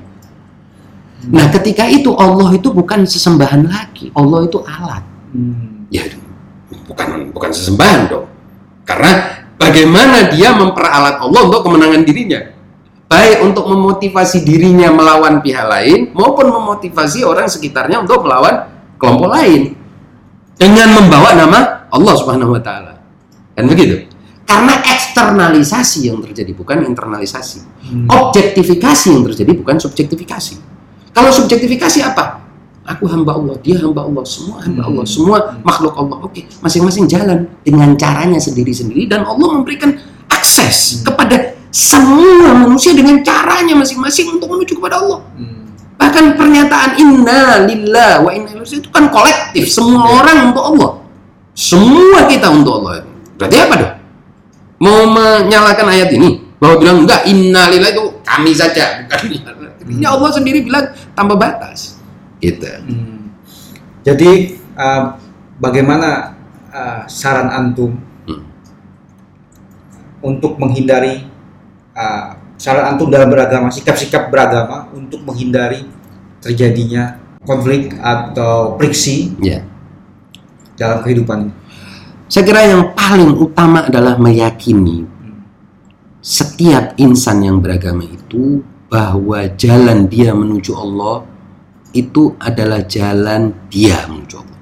Nah, 1.29 1.51
ketika 1.51 1.83
itu 1.85 2.15
Allah 2.15 2.55
itu 2.55 2.71
bukan 2.71 3.03
sesembahan 3.03 3.67
lagi, 3.67 4.09
Allah 4.15 4.47
itu 4.47 4.63
alat. 4.63 5.03
Hmm. 5.35 5.85
Ya, 5.91 6.07
bukan 6.87 7.35
bukan 7.35 7.51
sesembahan 7.51 8.01
dong. 8.07 8.25
Karena 8.87 9.43
bagaimana 9.59 10.31
dia 10.31 10.55
memperalat 10.55 11.19
Allah 11.19 11.41
untuk 11.45 11.61
kemenangan 11.67 12.01
dirinya. 12.07 12.41
Baik 13.09 13.41
untuk 13.41 13.65
memotivasi 13.65 14.45
dirinya 14.45 14.93
melawan 14.93 15.41
pihak 15.41 15.65
lain 15.65 16.13
maupun 16.13 16.53
memotivasi 16.53 17.25
orang 17.25 17.49
sekitarnya 17.49 18.05
untuk 18.05 18.21
melawan 18.21 18.69
kelompok 19.01 19.33
lain. 19.33 19.73
Dengan 20.53 20.93
membawa 20.93 21.33
nama 21.33 21.89
Allah 21.89 22.13
Subhanahu 22.13 22.53
wa 22.53 22.61
taala. 22.61 23.01
Kan 23.57 23.65
begitu? 23.65 24.05
Karena 24.45 24.77
eksternalisasi 24.85 26.05
yang 26.05 26.21
terjadi 26.21 26.53
bukan 26.53 26.85
internalisasi. 26.85 27.65
Hmm. 27.89 28.05
Objektifikasi 28.05 29.07
yang 29.09 29.25
terjadi 29.25 29.51
bukan 29.57 29.81
subjektifikasi. 29.81 30.55
Kalau 31.09 31.33
subjektifikasi 31.33 32.05
apa? 32.05 32.45
Aku 32.85 33.05
hamba 33.09 33.37
Allah, 33.37 33.57
dia 33.61 33.77
hamba 33.81 34.05
Allah, 34.05 34.25
semua 34.25 34.61
hamba 34.61 34.85
Hmm. 34.85 34.89
Allah, 34.93 35.05
semua 35.09 35.37
makhluk 35.65 35.93
Allah. 35.97 36.17
Oke, 36.25 36.45
masing-masing 36.61 37.09
jalan 37.09 37.49
dengan 37.65 37.93
caranya 37.97 38.37
sendiri-sendiri 38.37 39.09
dan 39.09 39.25
Allah 39.25 39.49
memberikan 39.57 39.97
akses 40.29 41.01
kepada 41.01 41.58
semua 41.69 42.49
manusia 42.57 42.97
dengan 42.97 43.21
caranya 43.21 43.77
masing-masing 43.77 44.33
untuk 44.33 44.49
menuju 44.49 44.73
kepada 44.77 45.01
Allah. 45.01 45.21
Hmm. 45.37 45.69
Bahkan 45.99 46.33
pernyataan 46.33 46.91
inna 46.97 47.67
lillah 47.67 48.23
wa 48.25 48.31
inna 48.33 48.55
ilaihi 48.55 48.81
itu 48.81 48.89
kan 48.89 49.11
kolektif, 49.11 49.69
semua 49.69 50.07
Ya. 50.07 50.11
orang 50.23 50.37
untuk 50.49 50.63
Allah. 50.65 50.91
Semua 51.53 52.25
kita 52.25 52.47
untuk 52.49 52.81
Allah. 52.81 53.03
Berarti 53.35 53.57
apa 53.59 53.73
dong? 53.75 53.93
Mau 54.79 54.99
menyalakan 55.11 55.87
ayat 55.91 56.09
ini 56.15 56.39
bahwa 56.55 56.79
bilang 56.79 56.97
enggak 57.03 57.27
inna 57.27 57.67
lillah 57.67 57.91
itu 57.91 58.05
kami 58.23 58.51
saja, 58.55 59.03
bukan 59.05 59.19
ini 59.91 60.05
Allah 60.07 60.29
sendiri 60.31 60.63
bilang 60.63 60.87
tanpa 61.13 61.35
batas. 61.35 61.99
Gitu. 62.39 62.63
Hmm. 62.63 63.35
Jadi 64.07 64.55
uh, 64.79 65.19
bagaimana 65.59 66.33
uh, 66.71 67.03
saran 67.05 67.51
antum 67.51 67.99
Hmm. 68.23 68.45
untuk 70.21 70.55
menghindari 70.55 71.27
uh, 71.99 72.39
saran 72.55 72.95
antum 72.95 73.11
dalam 73.11 73.27
beragama, 73.27 73.67
sikap-sikap 73.67 74.31
beragama 74.31 74.87
untuk 74.95 75.19
menghindari 75.27 75.83
terjadinya 76.39 77.19
konflik 77.43 77.91
atau 77.99 78.79
friksi 78.79 79.35
Ya. 79.43 79.63
dalam 80.79 81.03
kehidupan? 81.03 81.51
Saya 82.31 82.43
kira 82.45 82.61
yang 82.63 82.95
paling 82.95 83.35
utama 83.35 83.89
adalah 83.89 84.15
meyakini 84.15 85.03
setiap 86.21 86.93
insan 86.99 87.41
yang 87.43 87.57
beragama 87.63 88.05
itu 88.05 88.61
bahwa 88.91 89.49
jalan 89.55 90.05
dia 90.05 90.35
menuju 90.35 90.71
Allah 90.77 91.25
itu 91.95 92.37
adalah 92.37 92.85
jalan 92.85 93.49
dia 93.71 94.05
menuju 94.05 94.35
Allah. 94.37 94.59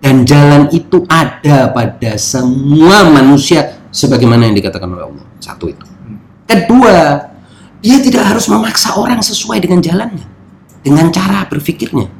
Dan 0.00 0.24
jalan 0.24 0.68
itu 0.72 1.04
ada 1.08 1.68
pada 1.72 2.16
semua 2.16 3.08
manusia 3.08 3.80
sebagaimana 3.92 4.48
yang 4.48 4.56
dikatakan 4.56 4.88
oleh 4.88 5.04
Allah. 5.12 5.26
Satu 5.40 5.68
itu. 5.68 5.84
Kedua, 6.50 7.30
dia 7.78 7.96
tidak 8.02 8.26
harus 8.26 8.50
memaksa 8.50 8.98
orang 8.98 9.22
sesuai 9.22 9.62
dengan 9.62 9.78
jalannya, 9.78 10.26
dengan 10.82 11.06
cara 11.14 11.46
berpikirnya. 11.46 12.10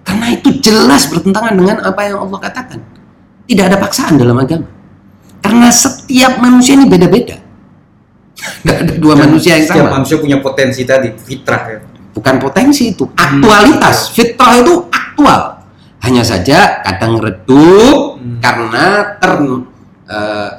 Karena 0.00 0.32
itu 0.32 0.56
jelas 0.64 1.04
bertentangan 1.12 1.52
dengan 1.52 1.84
apa 1.84 2.00
yang 2.08 2.24
Allah 2.24 2.40
katakan. 2.40 2.80
Tidak 3.44 3.64
ada 3.64 3.76
paksaan 3.76 4.16
dalam 4.16 4.40
agama. 4.40 4.64
Karena 5.44 5.68
setiap 5.68 6.40
manusia 6.40 6.80
ini 6.80 6.88
beda-beda. 6.88 7.36
Tidak 8.64 8.76
ada 8.88 8.94
dua 8.96 9.14
manusia 9.20 9.60
yang 9.60 9.68
Setiap 9.68 9.84
sama. 9.84 9.96
manusia 10.00 10.16
punya 10.16 10.38
potensi 10.40 10.82
tadi, 10.88 11.12
fitrah 11.12 11.62
ya. 11.68 11.78
Bukan 12.16 12.34
potensi 12.40 12.96
itu, 12.96 13.04
aktualitas. 13.14 14.16
Fitrah 14.16 14.58
itu 14.58 14.88
aktual. 14.88 15.60
Hanya 16.00 16.24
saja 16.24 16.80
kadang 16.82 17.20
redup 17.20 18.16
Hmm. 18.18 18.42
karena 18.42 19.14
ter 19.22 19.32
eh, 20.08 20.50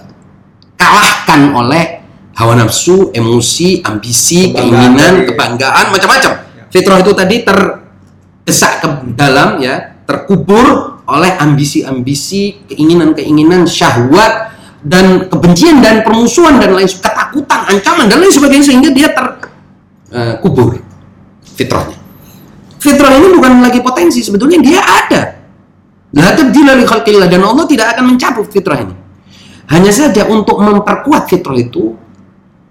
kalahkan 0.80 1.42
oleh 1.52 1.99
hawa 2.40 2.56
nafsu, 2.56 3.12
emosi, 3.12 3.84
ambisi, 3.84 4.56
Kebanggaan 4.56 4.96
keinginan, 4.96 5.14
kebanggaan, 5.28 5.86
macam-macam. 5.92 6.32
Ya. 6.56 6.64
Fitrah 6.72 6.98
itu 7.04 7.12
tadi 7.12 7.36
terdesak 7.44 8.74
ke 8.80 8.88
dalam 9.20 9.60
ya, 9.60 10.00
terkubur 10.08 10.98
oleh 11.04 11.36
ambisi-ambisi, 11.36 12.64
keinginan-keinginan, 12.72 13.68
syahwat 13.68 14.56
dan 14.80 15.28
kebencian 15.28 15.84
dan 15.84 16.00
permusuhan 16.08 16.56
dan 16.64 16.72
lain 16.72 16.88
ketakutan, 16.88 17.60
ancaman 17.68 18.08
dan 18.08 18.24
lain 18.24 18.32
sebagainya 18.32 18.66
sehingga 18.72 18.90
dia 18.96 19.12
terkubur 19.12 20.80
fitrahnya. 21.60 22.00
Fitrah 22.80 23.12
ini 23.20 23.36
bukan 23.36 23.60
lagi 23.60 23.84
potensi, 23.84 24.24
sebetulnya 24.24 24.64
dia 24.64 24.80
ada. 24.80 25.22
La 26.16 26.32
tabdila 26.32 26.80
li 26.80 26.88
khalqillah 26.88 27.28
dan 27.28 27.44
Allah 27.44 27.68
tidak 27.68 28.00
akan 28.00 28.16
mencabut 28.16 28.48
fitrah 28.48 28.80
ini. 28.80 28.96
Hanya 29.70 29.92
saja 29.92 30.26
untuk 30.26 30.64
memperkuat 30.64 31.28
fitrah 31.28 31.60
itu 31.60 31.94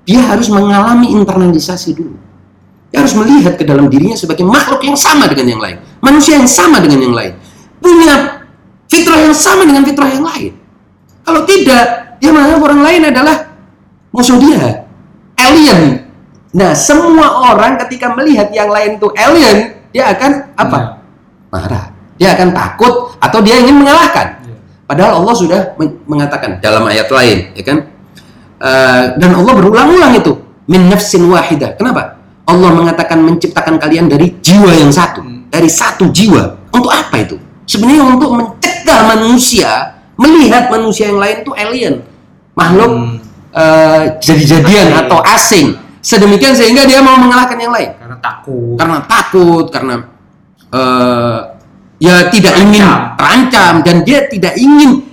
dia 0.08 0.24
harus 0.24 0.48
mengalami 0.48 1.12
internalisasi 1.12 1.92
dulu. 1.92 2.16
Dia 2.88 3.04
harus 3.04 3.12
melihat 3.12 3.60
ke 3.60 3.68
dalam 3.68 3.92
dirinya 3.92 4.16
sebagai 4.16 4.48
makhluk 4.48 4.80
yang 4.80 4.96
sama 4.96 5.28
dengan 5.28 5.52
yang 5.52 5.60
lain, 5.60 5.76
manusia 6.00 6.40
yang 6.40 6.48
sama 6.48 6.80
dengan 6.80 7.04
yang 7.04 7.12
lain, 7.12 7.36
punya 7.84 8.40
fitrah 8.88 9.20
yang 9.20 9.36
sama 9.36 9.68
dengan 9.68 9.84
fitrah 9.84 10.08
yang 10.08 10.24
lain. 10.24 10.56
Kalau 11.20 11.44
tidak, 11.44 12.16
dia 12.16 12.30
menganggap 12.32 12.60
orang 12.64 12.80
lain 12.80 13.02
adalah 13.12 13.36
musuh 14.08 14.40
dia, 14.40 14.88
alien. 15.36 16.08
Nah, 16.56 16.72
semua 16.72 17.52
orang 17.52 17.76
ketika 17.84 18.16
melihat 18.16 18.48
yang 18.48 18.72
lain 18.72 18.96
itu 18.96 19.12
alien, 19.12 19.76
dia 19.92 20.08
akan 20.08 20.56
apa? 20.56 21.04
Marah. 21.52 21.92
Dia 22.16 22.32
akan 22.32 22.56
takut 22.56 23.12
atau 23.20 23.38
dia 23.44 23.60
ingin 23.60 23.84
mengalahkan. 23.84 24.40
Ya. 24.40 24.56
Padahal 24.88 25.20
Allah 25.20 25.34
sudah 25.36 25.60
men- 25.76 26.00
mengatakan 26.08 26.56
dalam 26.64 26.88
ayat 26.88 27.12
lain, 27.12 27.52
ya 27.52 27.62
kan? 27.68 27.97
Eh, 28.58 29.04
dan 29.22 29.30
Allah 29.38 29.54
berulang-ulang 29.54 30.18
itu 30.18 30.34
min 30.66 30.90
nafsin 30.90 31.22
wahidah. 31.30 31.78
Kenapa? 31.78 32.18
Allah 32.42 32.70
mengatakan 32.74 33.22
menciptakan 33.22 33.78
kalian 33.78 34.10
dari 34.10 34.34
jiwa 34.42 34.74
yang 34.74 34.90
satu, 34.90 35.22
Hmm. 35.22 35.46
dari 35.46 35.70
satu 35.70 36.10
jiwa. 36.10 36.58
Untuk 36.74 36.90
apa 36.90 37.22
itu? 37.22 37.38
Sebenarnya 37.68 38.02
untuk 38.02 38.34
mencegah 38.34 39.00
manusia 39.06 39.94
melihat 40.18 40.66
manusia 40.68 41.06
yang 41.12 41.22
lain 41.22 41.46
itu 41.46 41.52
alien, 41.54 41.94
makhluk 42.52 42.90
Hmm. 42.90 43.16
eh, 43.54 44.02
jadi-jadian 44.18 45.06
atau 45.06 45.22
asing. 45.24 45.78
Sedemikian 45.98 46.54
sehingga 46.54 46.86
dia 46.86 47.02
mau 47.02 47.18
mengalahkan 47.18 47.58
yang 47.58 47.74
lain 47.74 47.90
Karena 47.98 48.16
takut. 48.22 48.74
karena 48.78 48.98
takut 49.04 49.66
karena 49.68 49.94
eh, 50.70 51.38
ya 51.98 52.30
tidak 52.30 52.54
Terancam. 52.54 52.64
ingin 52.70 52.84
terancam 53.18 53.72
dan 53.82 53.96
dia 54.02 54.18
tidak 54.26 54.54
ingin 54.56 55.04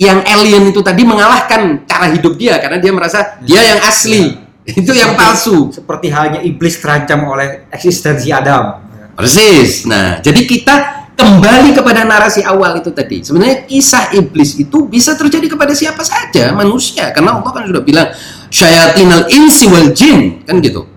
yang 0.00 0.24
alien 0.24 0.72
itu 0.72 0.80
tadi 0.80 1.04
mengalahkan 1.04 1.84
cara 1.84 2.08
hidup 2.08 2.40
dia 2.40 2.56
karena 2.56 2.80
dia 2.80 2.88
merasa 2.88 3.36
dia 3.44 3.60
yang 3.60 3.80
asli. 3.84 4.32
Itu 4.70 4.96
yang 4.96 5.12
Seperti- 5.12 5.20
palsu. 5.20 5.56
Seperti 5.72 6.06
halnya 6.08 6.40
iblis 6.40 6.78
terancam 6.78 7.26
oleh 7.28 7.68
eksistensi 7.68 8.32
Adam. 8.32 8.80
Ya. 8.88 9.06
persis. 9.12 9.84
Nah 9.84 10.24
jadi 10.24 10.40
kita 10.46 10.74
kembali 11.20 11.76
kepada 11.76 12.08
narasi 12.08 12.40
awal 12.40 12.80
itu 12.80 12.88
tadi. 12.96 13.20
Sebenarnya 13.20 13.68
kisah 13.68 14.14
iblis 14.16 14.56
itu 14.56 14.88
bisa 14.88 15.12
terjadi 15.20 15.52
kepada 15.52 15.76
siapa 15.76 16.00
saja 16.00 16.54
manusia. 16.56 17.12
Karena 17.12 17.36
Allah 17.36 17.50
kan 17.52 17.68
sudah 17.68 17.82
bilang 17.84 18.08
syayatinal 18.48 19.28
insi 19.28 19.68
wal 19.68 19.92
jin. 19.92 20.44
Kan 20.48 20.64
gitu. 20.64 20.88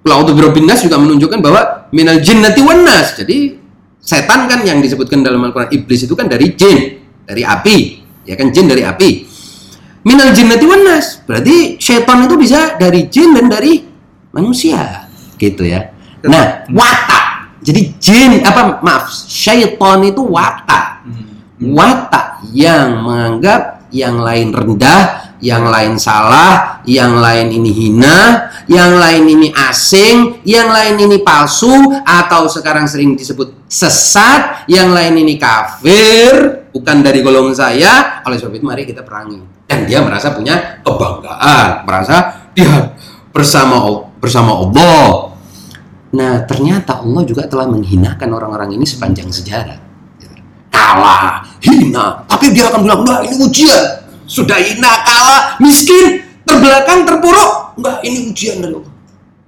Qul 0.00 0.32
birabbin 0.36 0.64
nas 0.68 0.84
juga 0.84 0.96
menunjukkan 1.00 1.38
bahwa 1.40 1.88
minal 1.92 2.20
jinnati 2.20 2.60
wan 2.60 2.84
nas. 2.84 3.16
Jadi 3.16 3.56
setan 4.00 4.48
kan 4.48 4.64
yang 4.64 4.80
disebutkan 4.80 5.20
dalam 5.20 5.44
Al-Qur'an 5.44 5.68
iblis 5.72 6.08
itu 6.08 6.16
kan 6.16 6.24
dari 6.28 6.56
jin, 6.56 7.04
dari 7.28 7.44
api. 7.44 7.99
Ya 8.30 8.38
kan 8.38 8.54
jin 8.54 8.70
dari 8.70 8.86
api. 8.86 9.26
Minal 10.06 10.30
jinnati 10.30 10.62
wan 10.70 10.86
nas. 10.86 11.18
Berarti 11.26 11.82
setan 11.82 12.30
itu 12.30 12.38
bisa 12.38 12.78
dari 12.78 13.10
jin 13.10 13.34
dan 13.34 13.50
dari 13.50 13.82
manusia. 14.30 15.10
Gitu 15.34 15.66
ya. 15.66 15.90
Nah, 16.22 16.62
watak. 16.70 17.58
Jadi 17.60 17.98
jin 17.98 18.40
apa 18.46 18.78
maaf, 18.86 19.10
syaitan 19.10 19.98
itu 20.06 20.22
watak. 20.22 21.02
Hmm. 21.02 21.26
Watak 21.74 22.46
yang 22.54 23.02
menganggap 23.02 23.90
yang 23.90 24.22
lain 24.22 24.54
rendah, 24.54 25.34
yang 25.42 25.66
lain 25.66 25.98
salah, 25.98 26.80
yang 26.86 27.18
lain 27.18 27.50
ini 27.52 27.70
hina, 27.74 28.48
yang 28.70 28.96
lain 28.96 29.24
ini 29.26 29.48
asing, 29.52 30.40
yang 30.46 30.70
lain 30.70 30.96
ini 31.00 31.20
palsu, 31.20 31.68
atau 32.06 32.46
sekarang 32.46 32.86
sering 32.86 33.18
disebut 33.18 33.66
sesat, 33.66 34.64
yang 34.70 34.94
lain 34.94 35.20
ini 35.20 35.36
kafir, 35.36 36.59
bukan 36.80 36.96
dari 37.04 37.20
golongan 37.20 37.52
saya. 37.52 38.24
Oleh 38.24 38.40
sebab 38.40 38.56
itu 38.56 38.64
mari 38.64 38.88
kita 38.88 39.04
perangi. 39.04 39.36
Dan 39.68 39.84
dia 39.84 40.00
merasa 40.00 40.32
punya 40.32 40.80
kebanggaan, 40.82 41.84
merasa 41.84 42.48
dia 42.56 42.96
bersama 43.30 44.08
bersama 44.18 44.56
Allah. 44.66 45.30
Nah, 46.10 46.42
ternyata 46.42 46.98
Allah 46.98 47.22
juga 47.22 47.46
telah 47.46 47.70
menghinakan 47.70 48.34
orang-orang 48.34 48.74
ini 48.74 48.82
sepanjang 48.82 49.30
sejarah. 49.30 49.78
Kalah, 50.74 51.46
hina, 51.62 52.26
tapi 52.26 52.50
dia 52.50 52.66
akan 52.66 52.82
bilang, 52.82 53.06
"Enggak, 53.06 53.20
ini 53.30 53.34
ujian." 53.46 53.84
Sudah 54.26 54.58
hina, 54.58 54.90
kalah, 55.06 55.42
miskin, 55.62 56.22
terbelakang, 56.42 57.06
terpuruk. 57.06 57.78
Enggak, 57.78 57.98
ini 58.02 58.18
ujian 58.34 58.58
dari 58.58 58.74
Allah. 58.74 58.94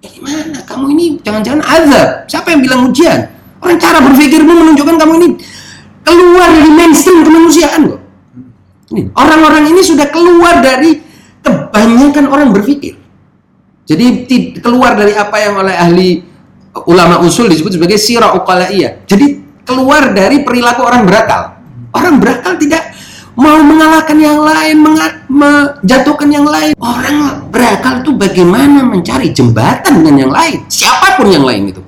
Ya 0.03 0.09
gimana? 0.11 0.59
Kamu 0.67 0.85
ini 0.95 1.19
jangan-jangan 1.23 1.63
azab. 1.63 2.09
Siapa 2.27 2.55
yang 2.55 2.61
bilang 2.63 2.81
ujian? 2.91 3.27
Orang 3.63 3.79
cara 3.79 4.03
berpikirmu 4.03 4.51
menunjukkan 4.51 4.97
kamu 4.99 5.13
ini 5.23 5.29
keluar 6.03 6.49
dari 6.51 6.71
mainstream 6.71 7.23
kemanusiaan 7.25 7.81
kok. 7.91 8.01
Ini, 8.93 9.03
orang-orang 9.17 9.73
ini 9.73 9.81
sudah 9.81 10.07
keluar 10.13 10.61
dari 10.61 11.01
kebanyakan 11.43 12.25
orang 12.29 12.49
berpikir. 12.53 13.01
Jadi 13.89 14.07
keluar 14.63 14.95
dari 14.95 15.17
apa 15.17 15.37
yang 15.43 15.59
oleh 15.59 15.75
ahli 15.75 16.09
ulama 16.87 17.21
usul 17.25 17.51
disebut 17.51 17.77
sebagai 17.81 17.99
sirah 17.99 18.37
uqalaiyah. 18.37 19.09
Jadi 19.09 19.43
keluar 19.67 20.15
dari 20.15 20.45
perilaku 20.45 20.87
orang 20.87 21.03
berakal. 21.09 21.59
Orang 21.93 22.23
berakal 22.23 22.57
tidak 22.57 22.93
mau 23.33 23.61
mengalahkan 23.65 24.17
yang 24.17 24.41
lain, 24.41 24.77
menjatuhkan 25.29 26.29
yang 26.29 26.45
lain. 26.45 26.73
Orang 26.77 27.49
berakal 27.49 28.05
itu 28.05 28.13
bagaimana 28.17 28.85
mencari 28.85 29.33
jembatan 29.33 30.05
dengan 30.05 30.29
yang 30.29 30.33
lain, 30.33 30.69
siapa 30.69 31.17
pun 31.17 31.29
yang 31.29 31.45
lain 31.45 31.73
itu. 31.73 31.83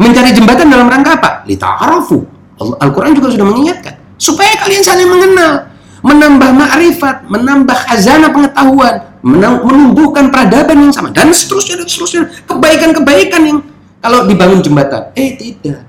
Mencari 0.00 0.32
jembatan 0.32 0.66
dalam 0.72 0.88
rangka 0.88 1.16
apa? 1.16 1.30
Lita'arafu. 1.46 2.24
Al- 2.62 2.78
Al-Quran 2.78 3.12
juga 3.18 3.28
sudah 3.34 3.46
mengingatkan. 3.50 3.94
Supaya 4.14 4.54
kalian 4.62 4.82
saling 4.86 5.10
mengenal. 5.10 5.74
Menambah 6.02 6.50
ma'rifat, 6.50 7.30
menambah 7.30 7.78
khazanah 7.86 8.34
pengetahuan, 8.34 9.06
menumbuhkan 9.22 10.34
peradaban 10.34 10.90
yang 10.90 10.94
sama. 10.94 11.14
Dan 11.14 11.30
seterusnya, 11.30 11.78
dan 11.78 11.86
seterusnya. 11.86 12.22
Kebaikan-kebaikan 12.46 13.40
yang 13.46 13.58
kalau 14.02 14.26
dibangun 14.26 14.58
jembatan. 14.58 15.14
Eh 15.14 15.38
tidak. 15.38 15.86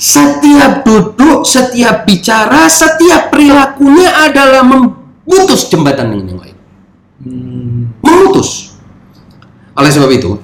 Setiap 0.00 0.80
duduk, 0.82 1.44
setiap 1.44 2.08
bicara, 2.08 2.66
setiap 2.72 3.28
perilakunya 3.28 4.10
adalah 4.26 4.64
memutus 4.64 5.68
jembatan 5.68 6.08
dengan 6.08 6.24
yang 6.24 6.40
lain. 6.40 6.56
Hmm. 7.20 7.80
Memutus. 8.00 8.74
Oleh 9.76 9.92
sebab 9.92 10.08
itu, 10.08 10.40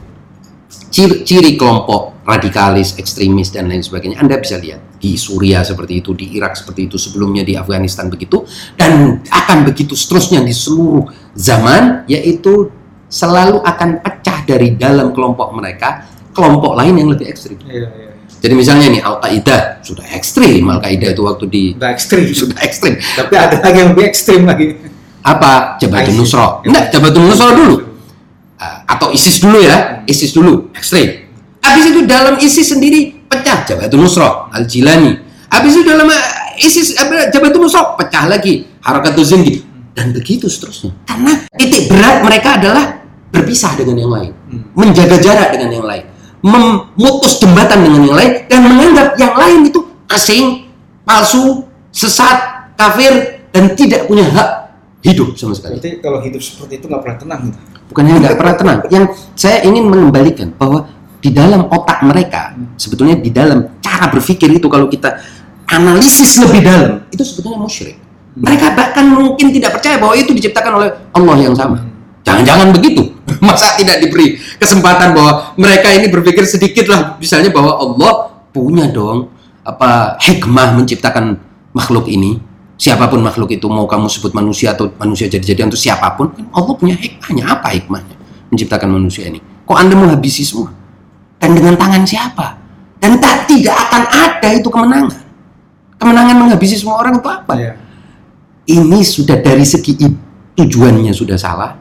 ciri, 0.92 1.24
ciri 1.24 1.50
kelompok 1.56 2.19
radikalis, 2.24 3.00
ekstremis 3.00 3.48
dan 3.48 3.66
lain 3.66 3.80
sebagainya 3.80 4.20
Anda 4.20 4.36
bisa 4.36 4.60
lihat 4.60 5.00
di 5.00 5.16
Suriah 5.16 5.64
seperti 5.64 6.04
itu, 6.04 6.12
di 6.12 6.36
Irak 6.36 6.54
seperti 6.54 6.86
itu, 6.86 6.96
sebelumnya 7.00 7.42
di 7.42 7.56
Afghanistan 7.56 8.12
begitu 8.12 8.44
dan 8.76 9.24
akan 9.24 9.64
begitu 9.64 9.96
seterusnya 9.96 10.44
di 10.44 10.52
seluruh 10.52 11.08
zaman 11.32 12.04
yaitu 12.06 12.68
selalu 13.10 13.64
akan 13.64 14.04
pecah 14.04 14.46
dari 14.46 14.76
dalam 14.76 15.10
kelompok 15.10 15.50
mereka 15.56 16.06
kelompok 16.30 16.78
lain 16.78 16.94
yang 16.94 17.08
lebih 17.10 17.26
ekstrim. 17.26 17.58
Iya, 17.66 17.88
iya. 17.90 18.10
Jadi 18.40 18.54
misalnya 18.56 18.86
nih 18.88 19.02
Al 19.04 19.20
Qaeda 19.20 19.84
sudah 19.84 20.06
ekstrim, 20.16 20.64
Al 20.64 20.80
Qaeda 20.80 21.12
itu 21.12 21.22
waktu 21.26 21.44
di 21.50 21.62
Udah 21.76 21.92
ekstrim. 21.92 22.24
sudah 22.40 22.58
ekstrim. 22.64 22.96
Tapi 22.96 23.34
ada 23.36 23.56
lagi 23.60 23.76
yang 23.76 23.90
lebih 23.92 24.04
ekstrim 24.08 24.48
lagi. 24.48 24.80
Apa 25.20 25.76
Jabhatun 25.76 26.16
ISIS. 26.16 26.20
Nusra? 26.24 26.64
Enggak, 26.64 26.84
Jabhatun 26.88 27.22
Nusra 27.28 27.48
dulu. 27.52 27.76
Ah, 28.56 28.84
atau 28.88 29.12
ISIS 29.12 29.36
dulu 29.44 29.60
ya, 29.60 30.00
ISIS 30.08 30.32
dulu 30.32 30.72
ekstrim. 30.72 31.19
Habis 31.70 31.84
itu 31.86 32.00
dalam 32.02 32.34
ISIS 32.42 32.66
sendiri 32.66 33.14
pecah 33.30 33.62
Jabhatun 33.62 34.02
Nusra, 34.02 34.50
Al 34.50 34.66
Jilani. 34.66 35.14
Habis 35.50 35.78
itu 35.78 35.86
dalam 35.86 36.10
eh, 36.10 36.66
ISIS 36.66 36.98
apa, 36.98 37.30
Jabhatun 37.30 37.62
Nusra 37.62 37.94
pecah 37.94 38.26
lagi 38.26 38.66
Harakatul 38.82 39.22
Zingi 39.22 39.62
dan 39.94 40.10
begitu 40.10 40.50
seterusnya. 40.50 40.90
Karena 41.06 41.46
titik 41.54 41.86
berat 41.86 42.26
mereka 42.26 42.58
adalah 42.58 42.84
berpisah 43.30 43.78
dengan 43.78 43.96
yang 44.02 44.10
lain, 44.10 44.32
Hmm. 44.50 44.66
menjaga 44.74 45.16
jarak 45.22 45.54
dengan 45.54 45.70
yang 45.78 45.86
lain, 45.86 46.04
memutus 46.42 47.38
jembatan 47.38 47.86
dengan 47.86 48.02
yang 48.10 48.16
lain 48.18 48.32
dan 48.50 48.58
menganggap 48.66 49.08
yang 49.14 49.34
lain 49.38 49.58
itu 49.70 49.80
asing, 50.10 50.66
palsu, 51.06 51.62
sesat, 51.94 52.66
kafir 52.74 53.46
dan 53.54 53.70
tidak 53.78 54.10
punya 54.10 54.26
hak 54.26 54.74
hidup 55.06 55.38
sama 55.38 55.54
sekali. 55.54 55.78
Berarti 55.78 55.90
kalau 56.02 56.18
hidup 56.18 56.42
seperti 56.42 56.82
itu 56.82 56.90
nggak 56.90 57.02
pernah 57.06 57.18
tenang 57.22 57.40
gitu. 57.46 57.58
Bukannya 57.94 58.12
nggak 58.22 58.36
pernah 58.38 58.54
tenang. 58.58 58.78
Yang 58.90 59.04
saya 59.38 59.58
ingin 59.62 59.84
mengembalikan 59.86 60.48
bahwa 60.58 60.86
di 61.20 61.30
dalam 61.30 61.68
otak 61.68 62.00
mereka, 62.00 62.56
sebetulnya 62.80 63.20
di 63.20 63.28
dalam 63.28 63.76
cara 63.84 64.08
berpikir 64.08 64.48
itu 64.56 64.66
kalau 64.72 64.88
kita 64.88 65.20
analisis 65.68 66.40
lebih 66.40 66.64
dalam, 66.64 67.04
itu 67.12 67.20
sebetulnya 67.20 67.60
musyrik. 67.60 67.96
Mereka 68.40 68.72
bahkan 68.72 69.04
mungkin 69.04 69.52
tidak 69.52 69.76
percaya 69.76 70.00
bahwa 70.00 70.16
itu 70.16 70.32
diciptakan 70.32 70.72
oleh 70.80 70.90
Allah 71.12 71.36
yang 71.36 71.52
sama. 71.52 71.82
Jangan-jangan 72.24 72.72
begitu. 72.72 73.12
Masa 73.46 73.76
tidak 73.76 74.00
diberi 74.00 74.40
kesempatan 74.56 75.12
bahwa 75.12 75.52
mereka 75.60 75.92
ini 75.92 76.08
berpikir 76.08 76.48
sedikit 76.48 76.88
lah, 76.88 77.20
misalnya 77.20 77.52
bahwa 77.52 77.76
Allah 77.76 78.12
punya 78.50 78.88
dong 78.88 79.28
apa 79.60 80.16
hikmah 80.24 80.74
menciptakan 80.80 81.36
makhluk 81.76 82.08
ini. 82.08 82.40
Siapa 82.80 83.12
pun 83.12 83.20
makhluk 83.20 83.52
itu 83.52 83.68
mau 83.68 83.84
kamu 83.84 84.08
sebut 84.08 84.32
manusia 84.32 84.72
atau 84.72 84.88
manusia 84.96 85.28
jadi-jadian 85.28 85.68
atau 85.68 85.76
siapa 85.76 86.16
pun, 86.16 86.32
kan 86.32 86.48
Allah 86.56 86.72
punya 86.72 86.96
hikmahnya. 86.96 87.44
Apa 87.44 87.76
hikmahnya 87.76 88.16
menciptakan 88.48 88.88
manusia 88.88 89.28
ini? 89.28 89.44
Kok 89.68 89.76
Anda 89.76 89.94
menghabisi 90.00 90.48
semua? 90.48 90.79
Dan 91.40 91.56
dengan 91.56 91.74
tangan 91.74 92.04
siapa? 92.04 92.60
Dan 93.00 93.16
tak 93.16 93.48
tidak 93.48 93.72
akan 93.88 94.02
ada 94.12 94.48
itu 94.52 94.68
kemenangan. 94.68 95.20
Kemenangan 95.96 96.36
menghabisi 96.36 96.76
semua 96.76 97.00
orang 97.00 97.16
itu 97.16 97.28
apa? 97.28 97.52
Iya. 97.56 97.72
ini 98.70 99.02
sudah 99.02 99.42
dari 99.42 99.66
segi 99.66 99.98
tujuannya 100.54 101.10
sudah 101.10 101.34
salah, 101.34 101.74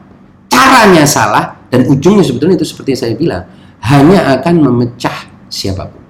caranya 0.50 1.06
salah, 1.06 1.54
dan 1.70 1.86
ujungnya 1.86 2.26
sebetulnya 2.26 2.58
itu 2.58 2.66
seperti 2.66 2.96
yang 2.96 3.00
saya 3.00 3.14
bilang, 3.14 3.42
hanya 3.84 4.18
akan 4.40 4.54
memecah 4.58 5.30
siapa 5.46 5.86
pun. 5.86 6.02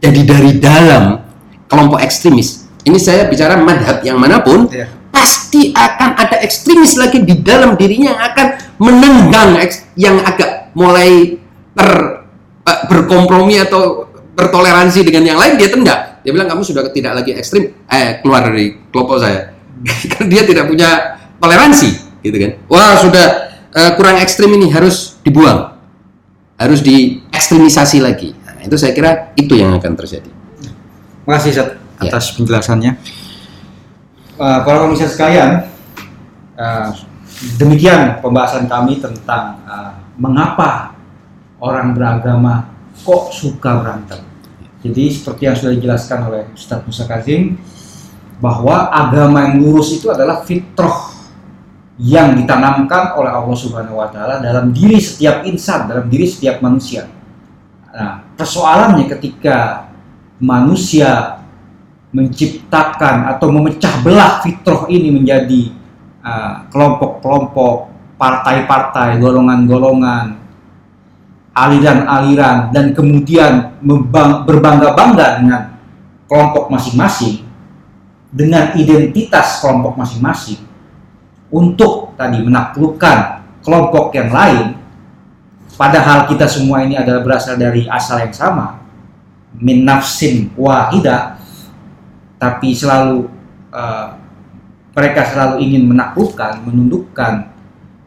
Jadi 0.00 0.20
dari 0.24 0.50
dalam 0.56 1.20
kelompok 1.68 2.00
ekstremis, 2.00 2.64
ini 2.88 2.96
saya 2.96 3.28
bicara 3.28 3.60
madhab 3.60 4.00
yang 4.00 4.16
mana 4.16 4.40
pun, 4.40 4.70
Iya. 4.72 4.88
pasti 5.12 5.76
akan 5.76 6.16
ada 6.16 6.40
ekstremis 6.40 6.96
lagi 6.96 7.20
di 7.20 7.36
dalam 7.44 7.76
dirinya 7.76 8.16
yang 8.16 8.22
akan 8.32 8.46
menendang 8.80 9.50
yang 9.96 10.16
agak 10.24 10.72
mulai 10.72 11.36
ter 11.76 11.90
berkompromi 12.88 13.60
atau 13.60 14.06
bertoleransi 14.36 15.00
dengan 15.06 15.34
yang 15.34 15.38
lain 15.38 15.56
dia 15.56 15.68
tendang. 15.72 16.00
Dia 16.22 16.30
bilang 16.34 16.50
kamu 16.50 16.62
sudah 16.66 16.82
tidak 16.90 17.22
lagi 17.22 17.32
ekstrim, 17.38 17.70
eh 17.86 18.18
keluar 18.20 18.50
dari 18.50 18.74
kelompok 18.90 19.22
saya. 19.22 19.54
Karena 20.10 20.26
dia 20.26 20.42
tidak 20.42 20.64
punya 20.66 20.90
toleransi, 21.38 22.20
gitu 22.24 22.36
kan? 22.36 22.52
Wah 22.66 22.98
sudah 22.98 23.26
eh, 23.70 23.92
kurang 23.94 24.18
ekstrim 24.18 24.50
ini 24.56 24.72
harus 24.74 25.20
dibuang, 25.22 25.78
harus 26.58 26.82
diekstremisasi 26.82 28.02
lagi. 28.02 28.34
Nah, 28.34 28.62
itu 28.66 28.74
saya 28.74 28.92
kira 28.96 29.30
itu 29.38 29.54
yang 29.54 29.76
akan 29.78 29.92
terjadi. 29.94 30.30
Makasih 31.26 31.52
Zat 31.54 31.70
Ya. 31.96 32.12
atas 32.12 32.36
penjelasannya. 32.36 32.92
Uh, 34.36 34.60
para 34.68 34.84
pemirsa 34.84 35.08
sekalian, 35.08 35.64
uh, 36.60 36.92
demikian 37.56 38.20
pembahasan 38.20 38.68
kami 38.68 39.00
tentang 39.00 39.64
uh, 39.64 39.96
mengapa 40.20 40.92
orang 41.56 41.96
beragama 41.96 42.68
kok 43.04 43.34
suka 43.34 43.82
berantem. 43.82 44.20
Jadi 44.80 45.10
seperti 45.10 45.42
yang 45.50 45.56
sudah 45.58 45.72
dijelaskan 45.74 46.18
oleh 46.30 46.42
Ustadz 46.54 46.86
Musa 46.86 47.04
Kazim, 47.10 47.58
bahwa 48.36 48.92
agama 48.92 49.48
yang 49.48 49.64
lurus 49.64 49.96
itu 49.96 50.12
adalah 50.12 50.44
fitrah 50.44 51.16
yang 51.96 52.36
ditanamkan 52.36 53.16
oleh 53.16 53.32
Allah 53.32 53.56
Subhanahu 53.56 53.96
wa 53.96 54.08
taala 54.12 54.44
dalam 54.44 54.68
diri 54.70 55.00
setiap 55.00 55.48
insan, 55.48 55.88
dalam 55.88 56.06
diri 56.12 56.28
setiap 56.28 56.60
manusia. 56.60 57.08
Nah, 57.96 58.28
persoalannya 58.36 59.08
ketika 59.16 59.88
manusia 60.36 61.40
menciptakan 62.12 63.32
atau 63.32 63.48
memecah 63.48 64.04
belah 64.04 64.44
fitrah 64.44 64.84
ini 64.92 65.08
menjadi 65.08 65.72
uh, 66.20 66.68
kelompok-kelompok, 66.68 67.88
partai-partai, 68.20 69.16
golongan-golongan, 69.16 70.45
aliran-aliran 71.56 72.68
dan 72.68 72.92
kemudian 72.92 73.80
berbangga-bangga 74.44 75.40
dengan 75.40 75.62
kelompok 76.28 76.68
masing-masing 76.68 77.48
dengan 78.28 78.76
identitas 78.76 79.64
kelompok 79.64 79.96
masing-masing 79.96 80.60
untuk 81.48 82.12
tadi 82.20 82.44
menaklukkan 82.44 83.40
kelompok 83.64 84.12
yang 84.12 84.28
lain. 84.28 84.76
Padahal 85.80 86.28
kita 86.28 86.44
semua 86.44 86.84
ini 86.84 87.00
adalah 87.00 87.24
berasal 87.24 87.56
dari 87.56 87.88
asal 87.88 88.20
yang 88.20 88.36
sama 88.36 88.84
min 89.56 89.88
nafsin 89.88 90.52
wahidah 90.52 91.40
tapi 92.36 92.76
selalu 92.76 93.32
eh, 93.72 94.06
mereka 94.92 95.24
selalu 95.28 95.64
ingin 95.64 95.88
menaklukkan 95.88 96.64
menundukkan. 96.64 97.52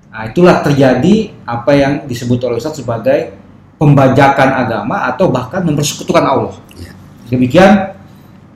Nah, 0.10 0.24
itulah 0.26 0.66
terjadi 0.66 1.34
apa 1.46 1.72
yang 1.78 1.94
disebut 2.10 2.42
oleh 2.42 2.58
Ustaz 2.58 2.82
sebagai 2.82 3.39
pembajakan 3.80 4.50
agama 4.68 5.08
atau 5.08 5.32
bahkan 5.32 5.64
mempersekutukan 5.64 6.22
Allah. 6.22 6.54
Ya. 6.76 6.92
demikian 7.32 7.96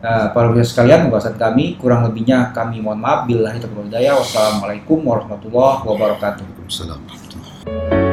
eh, 0.03 0.25
para 0.35 0.51
pemirsa 0.51 0.75
sekalian 0.75 1.07
pembahasan 1.07 1.39
kami. 1.39 1.79
Kurang 1.79 2.03
lebihnya 2.03 2.51
kami 2.51 2.83
mohon 2.83 2.99
maaf. 2.99 3.25
Wal 3.25 3.47
hidayah. 3.89 4.19
Wassalamualaikum 4.19 4.99
warahmatullahi 4.99 5.81
wabarakatuh. 5.87 6.43
Waalaikumsalam. 6.43 8.12